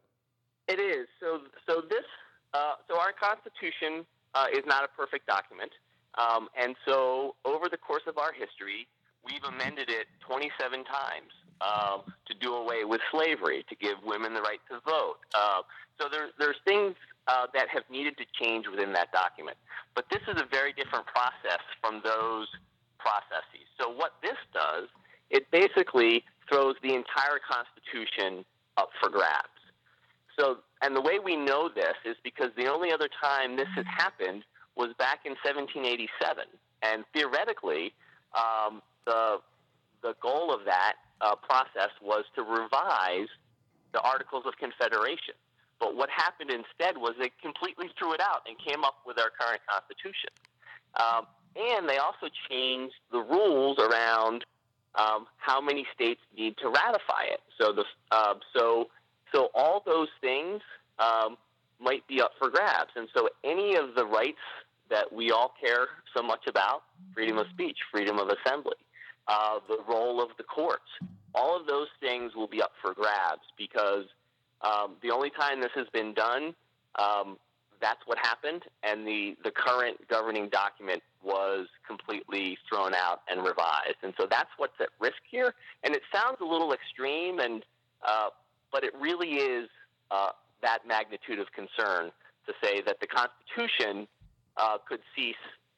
[0.68, 1.08] It is.
[1.20, 2.04] So, so this,
[2.58, 5.72] uh, so our Constitution uh, is not a perfect document.
[6.18, 8.88] Um, and so over the course of our history,
[9.24, 14.42] we've amended it 27 times um, to do away with slavery, to give women the
[14.42, 15.22] right to vote.
[15.36, 15.62] Uh,
[16.02, 16.96] so there, there's things
[17.28, 19.58] uh, that have needed to change within that document.
[19.94, 22.48] But this is a very different process from those
[22.98, 23.70] processes.
[23.80, 24.90] So what this does,
[25.30, 28.46] it basically throws the entire Constitution
[28.78, 29.57] up for grabs.
[30.40, 33.86] So, and the way we know this is because the only other time this has
[33.86, 34.44] happened
[34.76, 36.46] was back in 1787,
[36.84, 37.94] and theoretically,
[38.36, 39.38] um, the
[40.04, 43.28] the goal of that uh, process was to revise
[43.94, 45.34] the Articles of Confederation.
[45.80, 49.30] But what happened instead was they completely threw it out and came up with our
[49.30, 50.30] current Constitution.
[51.00, 54.46] Um, and they also changed the rules around
[54.96, 57.42] um, how many states need to ratify it.
[57.60, 58.90] So the uh, so
[59.34, 60.62] so all those things
[61.00, 61.38] um,
[61.80, 62.92] might be up for grabs.
[62.96, 64.38] And so any of the rights
[64.90, 68.76] that we all care so much about freedom of speech, freedom of assembly,
[69.28, 70.90] uh, the role of the courts.
[71.36, 74.06] All of those things will be up for grabs because
[74.62, 76.56] um, the only time this has been done,
[76.98, 77.38] um,
[77.80, 83.98] that's what happened, and the, the current governing document was completely thrown out and revised.
[84.02, 85.54] And so that's what's at risk here.
[85.84, 87.64] And it sounds a little extreme, and
[88.08, 88.30] uh,
[88.72, 89.70] but it really is
[90.12, 90.30] uh,
[90.62, 92.12] that magnitude of concern
[92.46, 94.08] to say that the Constitution
[94.58, 95.36] uh, could cease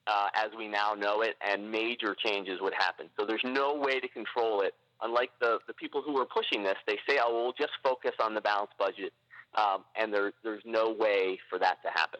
[0.07, 3.07] uh, as we now know it, and major changes would happen.
[3.19, 4.73] So there's no way to control it.
[5.01, 8.33] Unlike the, the people who are pushing this, they say, oh, we'll just focus on
[8.33, 9.13] the balanced budget.
[9.55, 12.19] Um, and there, there's no way for that to happen.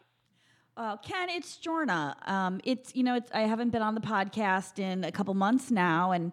[0.78, 2.16] Uh, Ken, it's Jorna.
[2.28, 5.72] Um, it's you know, it's, I haven't been on the podcast in a couple months
[5.72, 6.32] now, and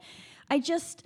[0.49, 1.03] I just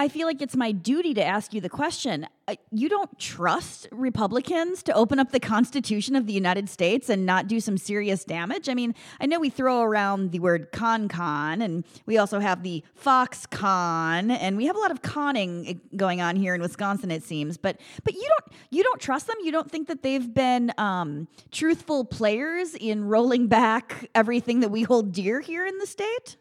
[0.00, 2.24] I feel like it's my duty to ask you the question.
[2.46, 7.26] Uh, you don't trust Republicans to open up the Constitution of the United States and
[7.26, 8.68] not do some serious damage?
[8.68, 12.62] I mean, I know we throw around the word con con, and we also have
[12.62, 16.60] the Fox con, and we have a lot of conning eh, going on here in
[16.60, 17.56] Wisconsin, it seems.
[17.56, 19.36] But but you don't you don't trust them.
[19.42, 24.84] You don't think that they've been um, truthful players in rolling back everything that we
[24.84, 26.36] hold dear here in the state.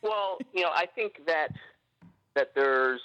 [0.00, 1.50] Well, you know, I think that
[2.38, 3.00] that there's,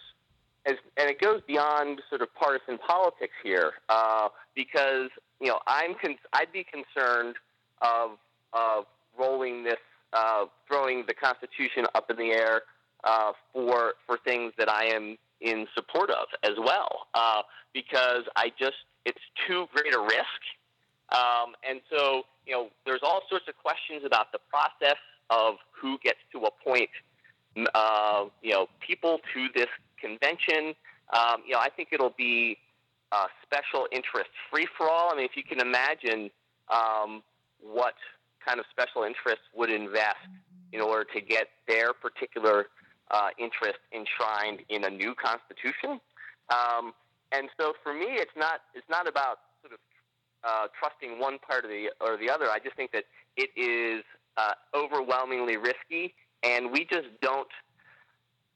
[0.67, 5.10] as, and it goes beyond sort of partisan politics here, uh, because
[5.41, 7.36] you know I'm con- I'd be concerned
[7.82, 8.12] of
[8.54, 8.86] of
[9.17, 9.82] rolling this,
[10.13, 12.62] uh, throwing the Constitution up in the air
[13.04, 17.41] uh, for for things that I am in support of as well, uh,
[17.74, 20.41] because I just it's too great a risk,
[21.12, 25.00] um, and so you know there's all sorts of questions about the process
[25.32, 26.91] of who gets to appoint
[27.74, 30.74] uh, you know, people to this convention.
[31.13, 32.58] Um, you know, I think it'll be
[33.12, 35.12] a special interest free for all.
[35.12, 36.32] I mean, if you can imagine
[36.70, 37.22] um,
[37.62, 37.96] what
[38.46, 40.28] kind of special interests would invest
[40.72, 42.68] in order to get their particular
[43.12, 46.02] uh, interest enshrined in a new constitution.
[46.50, 46.94] Um,
[47.32, 49.80] and so, for me, it's not it's not about sort of
[50.44, 52.50] uh, trusting one part of the or the other.
[52.50, 53.06] I just think that
[53.38, 54.04] it is
[54.38, 57.47] uh, overwhelmingly risky and we just don't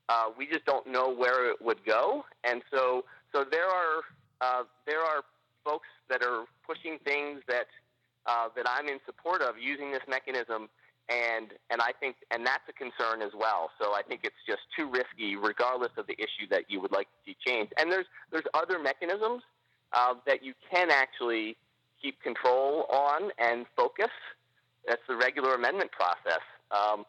[0.10, 2.24] uh, we just don't know where it would go.
[2.44, 4.02] And so so there are
[4.42, 5.22] uh, there are
[5.66, 7.68] folks that are pushing things that
[8.26, 10.70] uh, that I'm in support of using this mechanism.
[11.10, 13.70] And and I think and that's a concern as well.
[13.80, 17.08] So I think it's just too risky, regardless of the issue that you would like
[17.08, 17.74] to see changed.
[17.80, 19.44] And there's there's other mechanisms
[19.94, 21.56] uh, that you can actually
[22.02, 24.12] keep control on and focus.
[24.86, 26.44] That's the regular amendment process.
[26.72, 27.06] Um,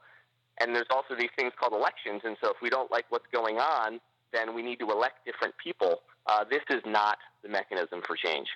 [0.61, 2.23] and there's also these things called elections.
[2.25, 4.01] And so if we don't like what's going on,
[4.33, 6.01] then we need to elect different people.
[6.27, 8.49] Uh, this is not the mechanism for change.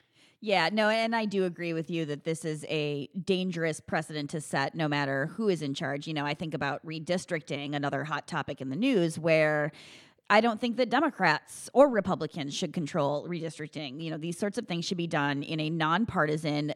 [0.45, 4.41] Yeah, no, and I do agree with you that this is a dangerous precedent to
[4.41, 6.09] set no matter who is in charge.
[6.09, 9.71] You know, I think about redistricting, another hot topic in the news, where
[10.33, 14.03] I don't think that Democrats or Republicans should control redistricting.
[14.03, 16.73] You know, these sorts of things should be done in a nonpartisan,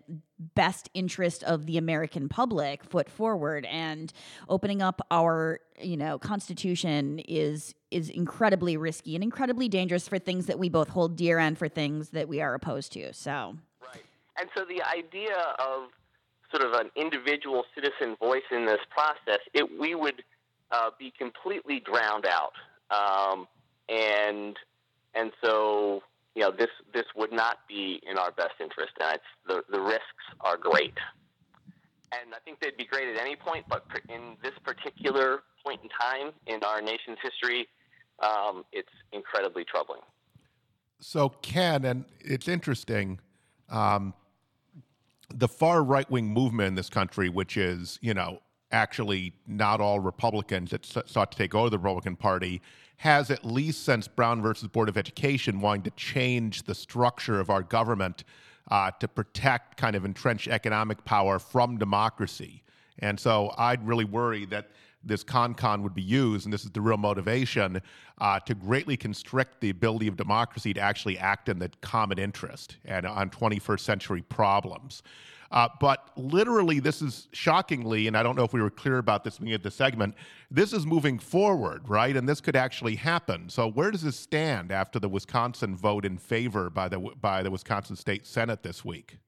[0.54, 3.64] best interest of the American public foot forward.
[3.64, 4.12] And
[4.50, 10.44] opening up our, you know, Constitution is is incredibly risky and incredibly dangerous for things
[10.46, 13.10] that we both hold dear and for things that we are opposed to.
[13.14, 13.56] So.
[13.80, 14.04] Right.
[14.38, 15.88] and so the idea of
[16.50, 20.22] sort of an individual citizen voice in this process, it we would
[20.72, 22.52] uh, be completely drowned out,
[22.90, 23.46] um,
[23.88, 24.56] and
[25.14, 26.02] and so
[26.34, 30.24] you know this this would not be in our best interest, and the the risks
[30.40, 30.94] are great.
[32.12, 35.88] And I think they'd be great at any point, but in this particular point in
[35.88, 37.66] time in our nation's history,
[38.22, 40.02] um, it's incredibly troubling.
[41.00, 43.18] So, Ken, and it's interesting.
[43.68, 44.14] Um,
[45.34, 48.40] the far right wing movement in this country, which is, you know,
[48.76, 52.60] actually not all Republicans that sought to take over the Republican Party,
[52.98, 57.50] has at least since Brown versus Board of Education wanting to change the structure of
[57.50, 58.24] our government
[58.70, 62.62] uh, to protect kind of entrenched economic power from democracy.
[63.00, 64.70] And so I'd really worry that
[65.04, 67.80] this con-con would be used, and this is the real motivation,
[68.18, 72.76] uh, to greatly constrict the ability of democracy to actually act in the common interest
[72.84, 75.02] and on 21st century problems.
[75.50, 79.24] Uh, but literally, this is shockingly, and I don't know if we were clear about
[79.24, 80.14] this beginning of the segment,
[80.50, 82.16] this is moving forward, right?
[82.16, 83.48] And this could actually happen.
[83.48, 87.50] So, where does this stand after the Wisconsin vote in favor by the by the
[87.50, 89.18] Wisconsin State Senate this week?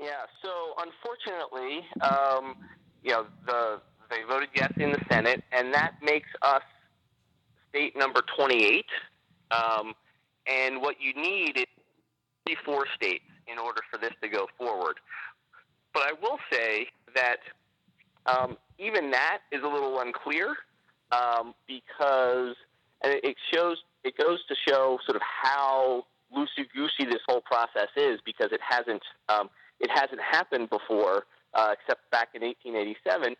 [0.00, 0.24] Yeah.
[0.42, 2.56] So, unfortunately, um,
[3.02, 6.62] you know, the they voted yes in the Senate, and that makes us
[7.68, 8.86] state number 28.
[9.50, 9.94] Um,
[10.46, 11.66] and what you need is
[12.46, 14.96] 34 states in order for this to go forward.
[15.92, 17.38] But I will say that
[18.26, 20.54] um, even that is a little unclear
[21.12, 22.54] um, because
[23.02, 26.04] it shows it goes to show sort of how
[26.36, 29.48] loosey goosey this whole process is because it hasn't um,
[29.80, 31.24] it hasn't happened before
[31.54, 33.34] uh, except back in 1887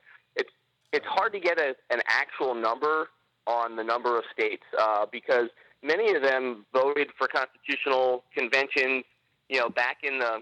[0.93, 3.09] it's hard to get a, an actual number
[3.47, 5.49] on the number of states uh, because
[5.83, 9.05] many of them voted for constitutional conventions,
[9.49, 10.41] you know, back in the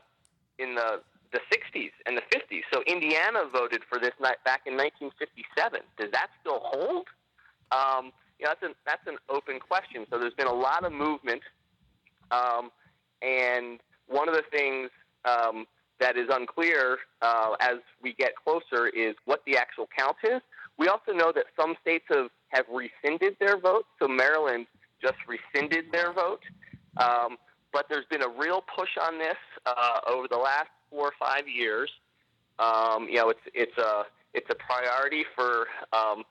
[0.59, 1.01] in the
[1.33, 2.63] the 60s and the 50s.
[2.73, 5.81] So Indiana voted for this back in 1957.
[5.99, 7.07] Does that still hold?
[7.73, 10.07] Um, you know, that's an that's an open question.
[10.11, 11.43] So there's been a lot of movement,
[12.31, 12.71] um,
[13.23, 14.91] and one of the things
[15.25, 15.67] um,
[16.01, 20.41] that is unclear uh, as we get closer is what the actual count is.
[20.79, 23.87] We also know that some states have, have rescinded their vote.
[23.99, 24.67] So Maryland
[25.01, 26.43] just rescinded their vote.
[26.99, 27.37] Um,
[27.73, 29.37] but there's been a real push on this
[29.67, 31.91] uh, over the last four or five years.
[32.59, 36.25] Um, you know, it's it's a it's a priority for um,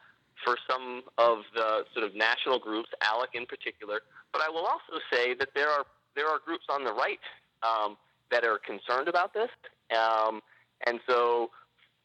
[0.43, 4.01] for some of the sort of national groups, ALEC in particular.
[4.31, 7.19] But I will also say that there are there are groups on the right
[7.63, 7.97] um,
[8.31, 9.49] that are concerned about this.
[9.95, 10.41] Um,
[10.87, 11.51] and so,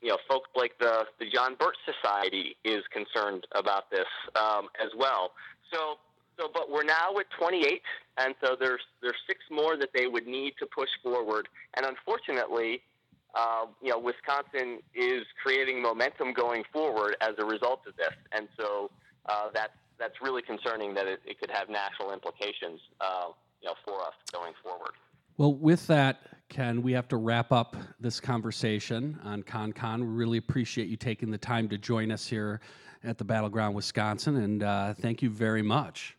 [0.02, 4.90] you know, folks like the, the John Birch Society is concerned about this um, as
[4.96, 5.32] well.
[5.72, 5.98] So,
[6.38, 7.82] so, but we're now at 28,
[8.20, 11.48] and so there's there's six more that they would need to push forward.
[11.74, 12.82] And unfortunately,
[13.34, 18.46] uh, you know, Wisconsin is creating momentum going forward as a result of this, and
[18.58, 18.90] so
[19.26, 23.28] uh, that's that's really concerning that it, it could have national implications, uh,
[23.60, 24.92] you know, for us going forward.
[25.36, 30.00] Well, with that, Ken, we have to wrap up this conversation on ConCon.
[30.00, 32.60] We really appreciate you taking the time to join us here
[33.04, 36.16] at the Battleground Wisconsin, and uh, thank you very much.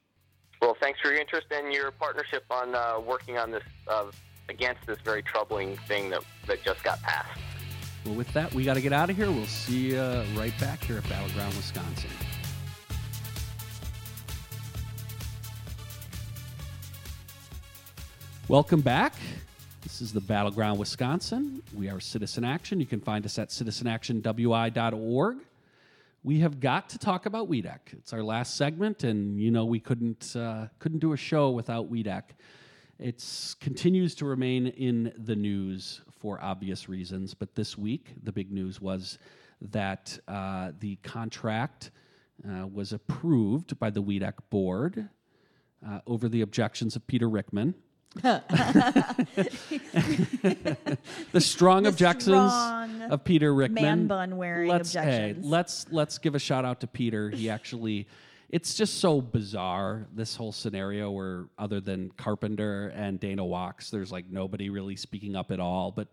[1.04, 4.06] Your interest and your partnership on uh, working on this uh,
[4.50, 7.40] against this very troubling thing that, that just got passed.
[8.06, 9.32] Well, with that, we got to get out of here.
[9.32, 10.02] We'll see you
[10.36, 12.10] right back here at Battleground Wisconsin.
[18.48, 19.14] Welcome back.
[19.82, 21.64] This is the Battleground Wisconsin.
[21.74, 22.80] We are Citizen Action.
[22.80, 25.38] You can find us at citizenactionwi.org.
[26.24, 27.94] We have got to talk about WEDC.
[27.94, 31.92] It's our last segment, and you know we couldn't uh, couldn't do a show without
[31.92, 32.24] WEDC.
[33.00, 38.52] It continues to remain in the news for obvious reasons, but this week the big
[38.52, 39.18] news was
[39.62, 41.90] that uh, the contract
[42.48, 45.10] uh, was approved by the WEDC board
[45.84, 47.74] uh, over the objections of Peter Rickman
[48.16, 48.42] the
[51.40, 53.84] strong the objections strong of Peter Rickman.
[53.84, 55.46] Man bun wearing let's, objections.
[55.46, 57.30] Hey, let's let's give a shout out to Peter.
[57.30, 58.08] He actually
[58.52, 64.12] it's just so bizarre this whole scenario where other than Carpenter and Dana Wachs, there's
[64.12, 65.92] like nobody really speaking up at all.
[65.92, 66.10] But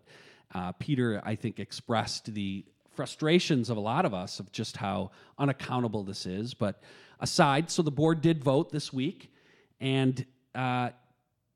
[0.55, 5.11] uh, Peter, I think, expressed the frustrations of a lot of us of just how
[5.37, 6.55] unaccountable this is.
[6.55, 6.81] But
[7.19, 9.33] aside, so the board did vote this week,
[9.81, 10.25] and
[10.55, 10.91] uh,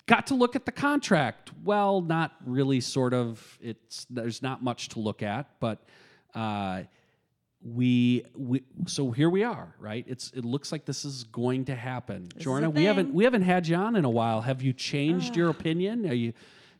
[0.06, 1.50] got to look at the contract.
[1.64, 2.80] Well, not really.
[2.80, 3.58] Sort of.
[3.60, 5.84] It's there's not much to look at, but
[6.34, 6.82] uh,
[7.62, 9.74] we we so here we are.
[9.78, 10.04] Right.
[10.08, 12.28] It's it looks like this is going to happen.
[12.34, 14.40] This Jorna, we haven't we haven't had you on in a while.
[14.40, 16.06] Have you changed your opinion?
[16.08, 16.32] Are you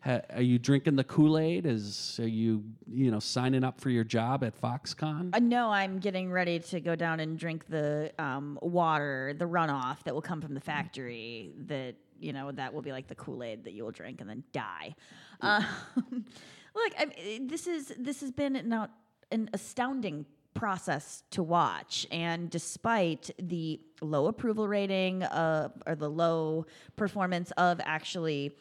[0.05, 1.65] Ha, are you drinking the Kool Aid?
[1.65, 5.31] Is are you you know signing up for your job at Foxconn?
[5.33, 10.03] Uh, no, I'm getting ready to go down and drink the um, water, the runoff
[10.03, 11.53] that will come from the factory.
[11.67, 14.31] That you know that will be like the Kool Aid that you will drink and
[14.31, 14.95] then die.
[15.41, 15.65] Um,
[16.75, 18.89] look, I this is this has been an,
[19.31, 26.67] an astounding process to watch, and despite the low approval rating uh, or the low
[26.97, 28.53] performance of actually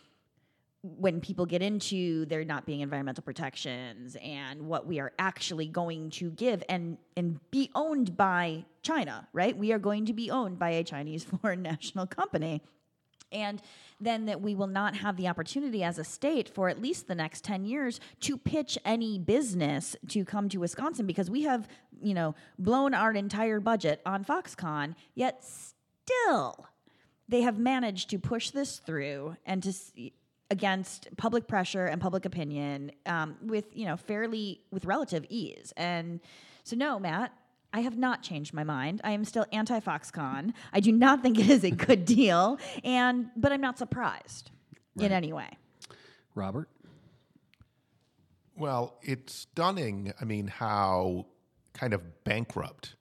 [0.84, 6.10] when people get into there not being environmental protections and what we are actually going
[6.10, 9.56] to give and and be owned by China, right?
[9.56, 12.62] We are going to be owned by a Chinese foreign national company.
[13.32, 13.62] And
[14.00, 17.16] then that we will not have the opportunity as a state for at least the
[17.16, 21.68] next 10 years to pitch any business to come to Wisconsin because we have,
[22.02, 26.68] you know, blown our entire budget on Foxconn, yet still
[27.30, 29.94] they have managed to push this through and to s-
[30.50, 35.72] against public pressure and public opinion um, with you know fairly with relative ease.
[35.78, 36.20] And
[36.64, 37.32] so no matt
[37.74, 41.50] i have not changed my mind i am still anti-foxconn i do not think it
[41.50, 44.52] is a good deal and but i'm not surprised
[45.00, 45.58] in any way
[46.36, 46.70] Robert,
[48.56, 50.14] Well, it's stunning.
[50.22, 51.26] I mean, how
[51.74, 52.96] kind of bankrupt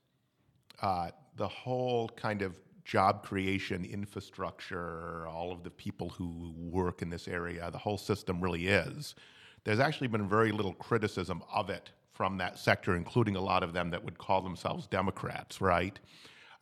[0.82, 2.54] uh, the whole kind of
[2.84, 8.40] job creation infrastructure, all of the people who work in this area, the whole system
[8.40, 9.14] really is.
[9.64, 13.72] There's actually been very little criticism of it from that sector, including a lot of
[13.72, 15.98] them that would call themselves Democrats, right?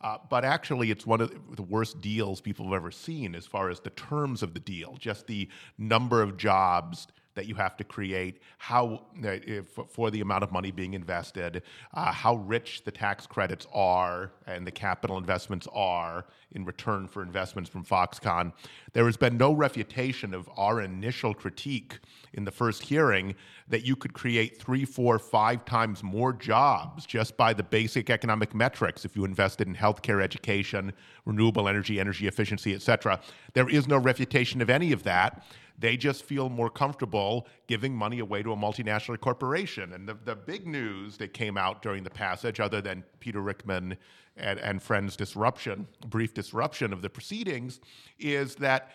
[0.01, 3.69] Uh, but actually, it's one of the worst deals people have ever seen as far
[3.69, 7.83] as the terms of the deal, just the number of jobs that you have to
[7.83, 11.61] create, how uh, if, for the amount of money being invested,
[11.93, 17.21] uh, how rich the tax credits are and the capital investments are in return for
[17.21, 18.51] investments from Foxconn.
[18.93, 21.99] There has been no refutation of our initial critique
[22.33, 23.35] in the first hearing
[23.67, 28.53] that you could create three, four, five times more jobs just by the basic economic
[28.53, 30.93] metrics if you invested in healthcare, education,
[31.25, 33.19] renewable energy, energy efficiency, et cetera.
[33.53, 35.43] There is no refutation of any of that.
[35.77, 39.93] They just feel more comfortable giving money away to a multinational corporation.
[39.93, 43.97] And the, the big news that came out during the passage, other than Peter Rickman
[44.35, 47.79] and, and friends' disruption, brief disruption of the proceedings,
[48.17, 48.91] is that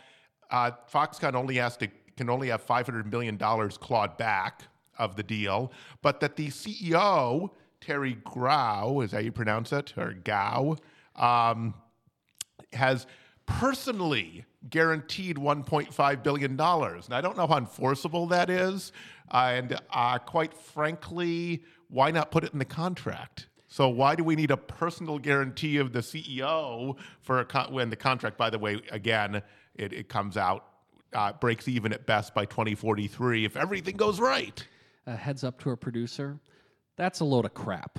[0.51, 4.63] uh, Foxconn only has to can only have $500 million clawed back
[4.99, 7.51] of the deal, but that the CEO,
[7.81, 10.77] Terry Grau, is how you pronounce it, or Gao,
[11.17, 11.75] um,
[12.73, 13.07] has
[13.47, 16.53] personally guaranteed $1.5 billion.
[16.53, 18.93] And I don't know how enforceable that is.
[19.31, 23.49] and uh, quite frankly, why not put it in the contract?
[23.69, 27.91] So why do we need a personal guarantee of the CEO for a con- when
[27.91, 29.43] the contract, by the way, again,
[29.75, 30.65] it, it comes out,
[31.15, 34.67] uh, breaks even at best by 2043 if everything goes right.
[35.07, 36.39] uh, heads up to our producer.
[36.97, 37.99] That's a load of crap.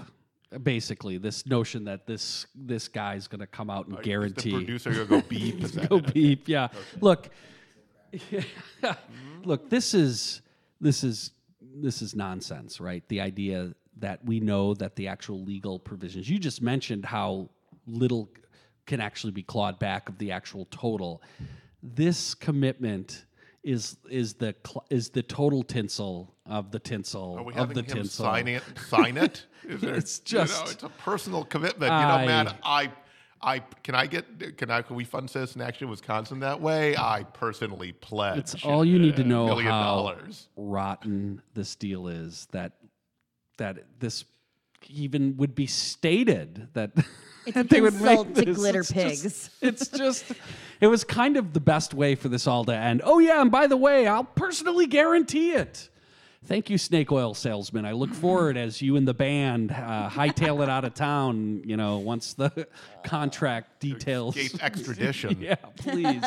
[0.63, 4.89] Basically, this notion that this this guy's going to come out and guarantee The producer
[4.91, 5.63] will go beep.
[5.63, 6.47] Is go beep.
[6.47, 6.69] Yeah.
[7.01, 7.29] Look,
[9.43, 9.69] look.
[9.69, 10.41] This is
[10.79, 13.03] this is this is nonsense, right?
[13.09, 16.29] The idea that we know that the actual legal provisions.
[16.29, 17.49] You just mentioned how
[17.87, 18.29] little
[18.85, 21.21] can actually be clawed back of the actual total.
[21.93, 23.25] This commitment
[23.63, 27.75] is is the cl- is the total tinsel of the tinsel Are we of having
[27.75, 28.25] the him tinsel.
[28.25, 28.63] sign it?
[28.87, 29.45] Sign it?
[29.67, 31.91] Is there- It's you know, just- it's a personal commitment.
[31.91, 32.91] You know, man, I-
[33.41, 36.95] I, I can I get can I can we fund Citizen Action Wisconsin that way?
[36.97, 38.37] I personally pledge.
[38.39, 40.47] It's all you need to know how dollars.
[40.55, 42.47] rotten this deal is.
[42.51, 42.73] That
[43.57, 44.25] that this
[44.89, 46.91] even would be stated that,
[47.53, 48.55] that they would make to this.
[48.57, 49.49] glitter It's just- pigs.
[49.61, 50.25] it's just
[50.81, 53.01] it was kind of the best way for this all to end.
[53.03, 55.89] Oh yeah, and by the way, I'll personally guarantee it.
[56.45, 57.85] Thank you, snake oil salesman.
[57.85, 61.63] I look forward as you and the band uh, hightail it out of town.
[61.65, 62.67] You know, once the
[63.03, 64.37] contract details.
[64.61, 65.41] Extradition.
[65.41, 66.21] Yeah, please.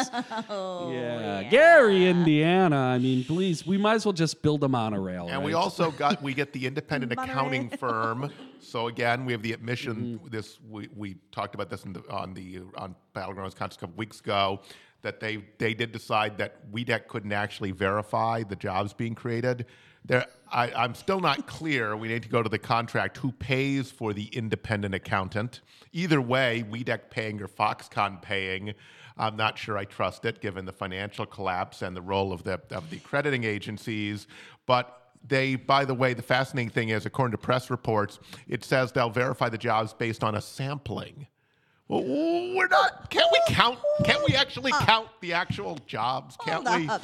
[0.51, 1.47] yeah.
[1.49, 2.77] Gary, Indiana.
[2.77, 5.29] I mean, please, we might as well just build a monorail.
[5.29, 8.33] And we also got we get the independent accounting firm.
[8.61, 10.19] So again, we have the admission.
[10.19, 10.29] Mm-hmm.
[10.29, 13.97] This we, we talked about this in the, on the on Battlegrounds Wisconsin a couple
[13.97, 14.61] weeks ago.
[15.03, 19.67] That they they did decide that WEDEC couldn't actually verify the jobs being created.
[20.05, 21.97] There, I, I'm still not clear.
[21.97, 23.19] We need to go to the contract.
[23.19, 25.61] Who pays for the independent accountant?
[25.93, 28.75] Either way, WEDEC paying or Foxconn paying.
[29.17, 32.61] I'm not sure I trust it, given the financial collapse and the role of the
[32.71, 34.27] of the accrediting agencies.
[34.67, 34.95] But
[35.27, 39.11] they, by the way, the fascinating thing is, according to press reports, it says they'll
[39.11, 41.27] verify the jobs based on a sampling,
[41.89, 43.09] we're not.
[43.11, 43.79] Can't we count?
[44.05, 46.37] Can't we actually count the actual jobs?
[46.45, 46.89] Can't Hold we?
[46.89, 47.03] up.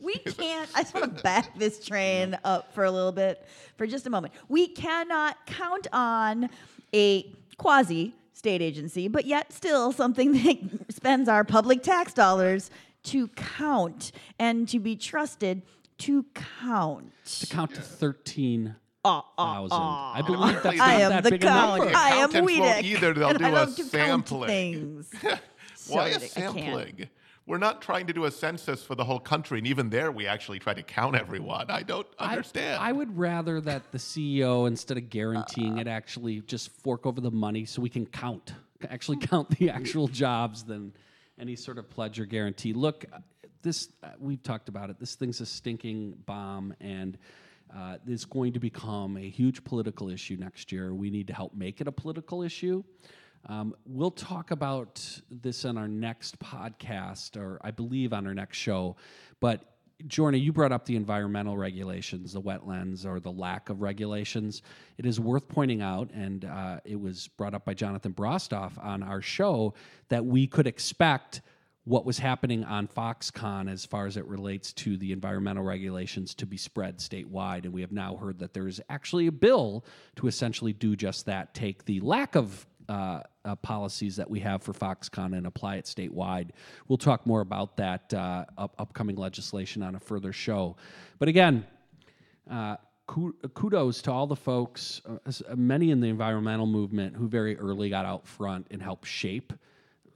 [0.00, 0.70] We can't.
[0.74, 4.10] I just want to back this train up for a little bit, for just a
[4.10, 4.32] moment.
[4.48, 6.48] We cannot count on
[6.94, 12.70] a quasi state agency, but yet still something that spends our public tax dollars
[13.02, 15.62] to count and to be trusted
[15.98, 17.12] to count.
[17.40, 19.78] To count to thirteen Uh, thousand.
[19.78, 21.78] I believe that's not I am that the big a count.
[21.84, 21.96] number.
[21.96, 22.82] I am Accountants Weedick.
[22.84, 23.14] either.
[23.14, 23.90] They'll and do I a love to count
[24.28, 24.48] sampling.
[24.48, 25.10] things.
[25.22, 25.38] Why
[25.74, 27.08] Sorry, a I sampling?
[27.46, 30.26] We're not trying to do a census for the whole country, and even there, we
[30.26, 31.70] actually try to count everyone.
[31.70, 32.80] I don't understand.
[32.80, 35.80] I, would rather that the CEO, instead of guaranteeing Uh.
[35.80, 38.52] it, actually just fork over the money so we can count,
[38.88, 40.92] actually count the actual jobs than
[41.40, 42.72] any sort of pledge or guarantee.
[42.74, 43.18] Look, uh,
[43.62, 45.00] this uh, we've talked about it.
[45.00, 47.18] This thing's a stinking bomb, and
[47.74, 50.94] uh, it's going to become a huge political issue next year.
[50.94, 52.82] We need to help make it a political issue.
[53.48, 58.58] Um, we'll talk about this on our next podcast, or I believe on our next
[58.58, 58.96] show.
[59.40, 59.64] But
[60.06, 64.62] Jorna, you brought up the environmental regulations, the wetlands, or the lack of regulations.
[64.98, 69.02] It is worth pointing out, and uh, it was brought up by Jonathan Brostoff on
[69.02, 69.74] our show,
[70.08, 71.42] that we could expect
[71.84, 76.46] what was happening on Foxconn as far as it relates to the environmental regulations to
[76.46, 77.64] be spread statewide.
[77.64, 79.84] And we have now heard that there is actually a bill
[80.16, 84.62] to essentially do just that take the lack of uh, uh, policies that we have
[84.62, 86.50] for Foxconn and apply it statewide.
[86.88, 90.76] We'll talk more about that uh, up- upcoming legislation on a further show.
[91.18, 91.66] But again,
[92.50, 92.76] uh,
[93.06, 98.04] kudos to all the folks, uh, many in the environmental movement who very early got
[98.04, 99.52] out front and helped shape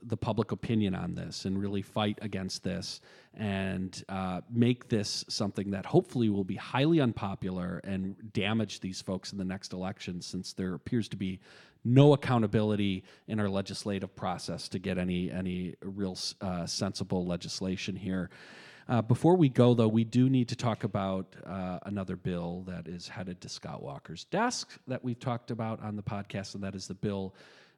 [0.07, 3.01] the public opinion on this and really fight against this
[3.33, 9.31] and uh, make this something that hopefully will be highly unpopular and damage these folks
[9.31, 11.39] in the next election since there appears to be
[11.83, 18.29] no accountability in our legislative process to get any any real uh, sensible legislation here.
[18.87, 22.87] Uh, before we go, though, we do need to talk about uh, another bill that
[22.87, 26.75] is headed to Scott Walker's desk that we've talked about on the podcast, and that
[26.75, 27.33] is the bill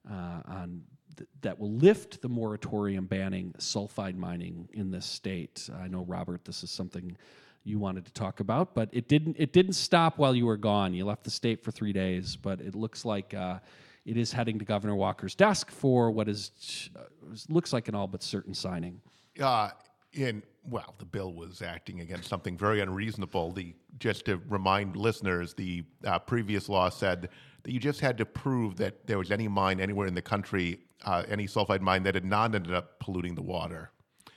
[0.10, 0.84] uh, on
[1.18, 5.70] th- that will lift the moratorium banning sulfide mining in this state.
[5.82, 7.18] I know, Robert, this is something
[7.64, 9.36] you wanted to talk about, but it didn't.
[9.38, 10.94] It didn't stop while you were gone.
[10.94, 13.34] You left the state for three days, but it looks like.
[13.34, 13.60] Uh,
[14.06, 17.02] it is heading to Governor Walker's desk for what is uh,
[17.50, 19.02] looks like an all but certain signing.
[19.42, 19.72] uh,
[20.14, 23.52] in well, the bill was acting against something very unreasonable.
[23.52, 27.30] The just to remind listeners, the uh, previous law said
[27.72, 31.24] you just had to prove that there was any mine anywhere in the country, uh,
[31.28, 33.92] any sulfide mine that had not ended up polluting the water.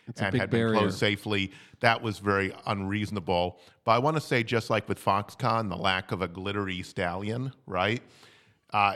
[0.09, 0.78] a and had been barrier.
[0.78, 1.53] closed safely.
[1.81, 3.61] That was very unreasonable.
[3.85, 7.53] But I want to say, just like with Foxconn, the lack of a glittery stallion,
[7.66, 8.03] right?
[8.72, 8.95] Uh,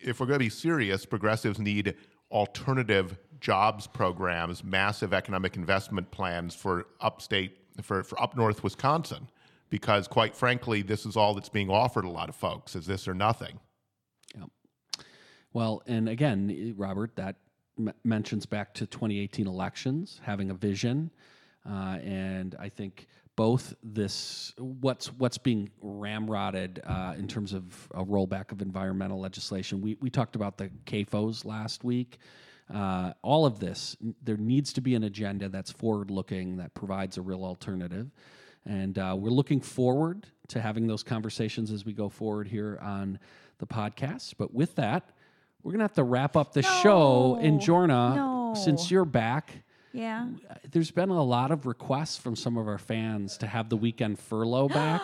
[0.00, 1.94] if we're going to be serious, progressives need
[2.30, 9.28] alternative jobs programs, massive economic investment plans for upstate, for, for up north Wisconsin,
[9.68, 13.06] because quite frankly, this is all that's being offered a lot of folks is this
[13.06, 13.58] or nothing.
[15.56, 17.36] Well, and again, eh, Robert, that
[17.78, 21.10] m- mentions back to 2018 elections, having a vision,
[21.66, 28.04] uh, and I think both this what's what's being ramrodded uh, in terms of a
[28.04, 29.80] rollback of environmental legislation.
[29.80, 32.18] We we talked about the CAFOs last week.
[32.70, 37.16] Uh, all of this, there needs to be an agenda that's forward looking that provides
[37.16, 38.10] a real alternative.
[38.66, 43.18] And uh, we're looking forward to having those conversations as we go forward here on
[43.56, 44.34] the podcast.
[44.36, 45.12] But with that,
[45.66, 47.36] we're going to have to wrap up the show.
[47.42, 48.54] And Jorna, No.
[48.56, 50.28] since you're back, Yeah.
[50.70, 54.20] there's been a lot of requests from some of our fans to have the weekend
[54.20, 55.02] furlough back.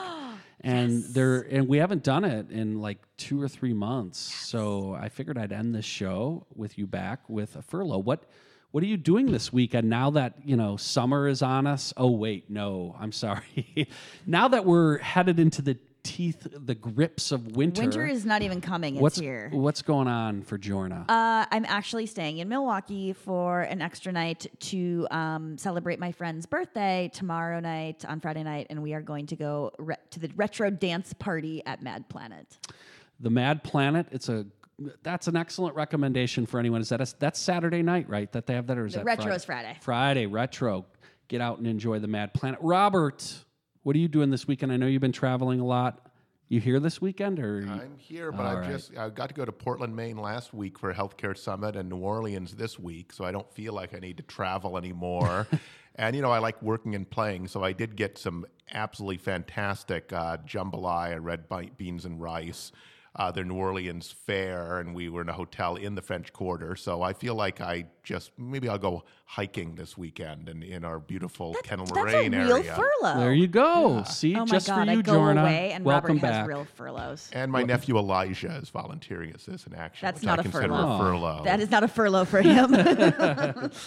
[0.61, 4.19] And there and we haven't done it in like two or three months.
[4.21, 7.99] So I figured I'd end this show with you back with a furlough.
[7.99, 8.23] What
[8.71, 11.93] what are you doing this weekend now that, you know, summer is on us?
[11.97, 13.89] Oh wait, no, I'm sorry.
[14.29, 17.83] now that we're headed into the teeth, the grips of winter.
[17.83, 18.95] Winter is not even coming.
[18.97, 19.49] It's what's here.
[19.53, 21.09] what's going on for Jorna?
[21.09, 26.47] Uh, I'm actually staying in Milwaukee for an extra night to um, celebrate my friend's
[26.47, 30.31] birthday tomorrow night on Friday night, and we are going to go re- to the
[30.37, 32.59] retro dance party at Mad Planet.
[33.21, 34.07] The Mad Planet.
[34.11, 34.47] It's a
[35.03, 36.81] that's an excellent recommendation for anyone.
[36.81, 38.31] Is that a, that's Saturday night, right?
[38.33, 39.37] That they have that, or is The that retro Friday?
[39.37, 39.79] is Friday.
[39.81, 40.87] Friday retro.
[41.29, 42.59] Get out and enjoy the Mad Planet.
[42.63, 43.45] Robert,
[43.83, 44.73] what are you doing this weekend?
[44.73, 46.07] I know you've been traveling a lot.
[46.49, 48.71] You here this weekend, or I'm here, but I right.
[48.71, 51.89] just I got to go to Portland, Maine last week for a healthcare summit, and
[51.89, 53.15] New Orleans this week.
[53.15, 55.47] So I don't feel like I need to travel anymore.
[55.95, 60.13] and you know, I like working and playing, so I did get some absolutely fantastic
[60.13, 61.45] uh, jambalaya, red
[61.79, 62.71] beans and rice.
[63.15, 66.77] Uh, their New Orleans fair, and we were in a hotel in the French Quarter.
[66.77, 70.99] So I feel like I just maybe I'll go hiking this weekend in, in our
[70.99, 72.75] beautiful Kettle That's a Moraine real area.
[72.75, 73.21] furlough.
[73.21, 74.03] There you go.
[74.05, 75.43] See, Oh just god, for you, I go Jorna.
[75.43, 76.33] away and Welcome Robert back.
[76.41, 77.29] has real furloughs.
[77.35, 80.07] And my nephew Elijah is volunteering as citizen action.
[80.07, 80.95] That's not I a consider furlough.
[80.95, 81.45] a furlough.
[81.45, 82.75] That is not a furlough for him.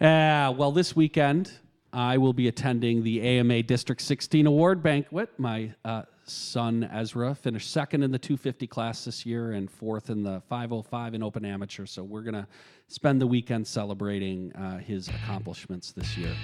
[0.00, 1.52] Uh, well, this weekend
[1.92, 5.30] I will be attending the AMA District 16 Award Banquet.
[5.38, 10.22] My uh, son Ezra finished second in the 250 class this year and fourth in
[10.22, 11.86] the 505 in open amateur.
[11.86, 12.46] So we're going to
[12.88, 16.34] spend the weekend celebrating uh, his accomplishments this year.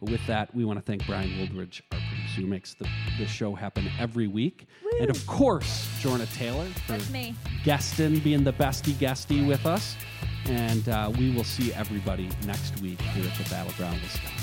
[0.00, 2.86] But with that, we want to thank Brian Woldridge, our producer, who makes the,
[3.18, 4.66] the show happen every week.
[5.00, 6.98] And of course, Jorna Taylor for
[7.64, 9.96] guesting, being the bestie guestie with us.
[10.46, 14.35] And uh, we will see everybody next week here at the Battleground Wisconsin.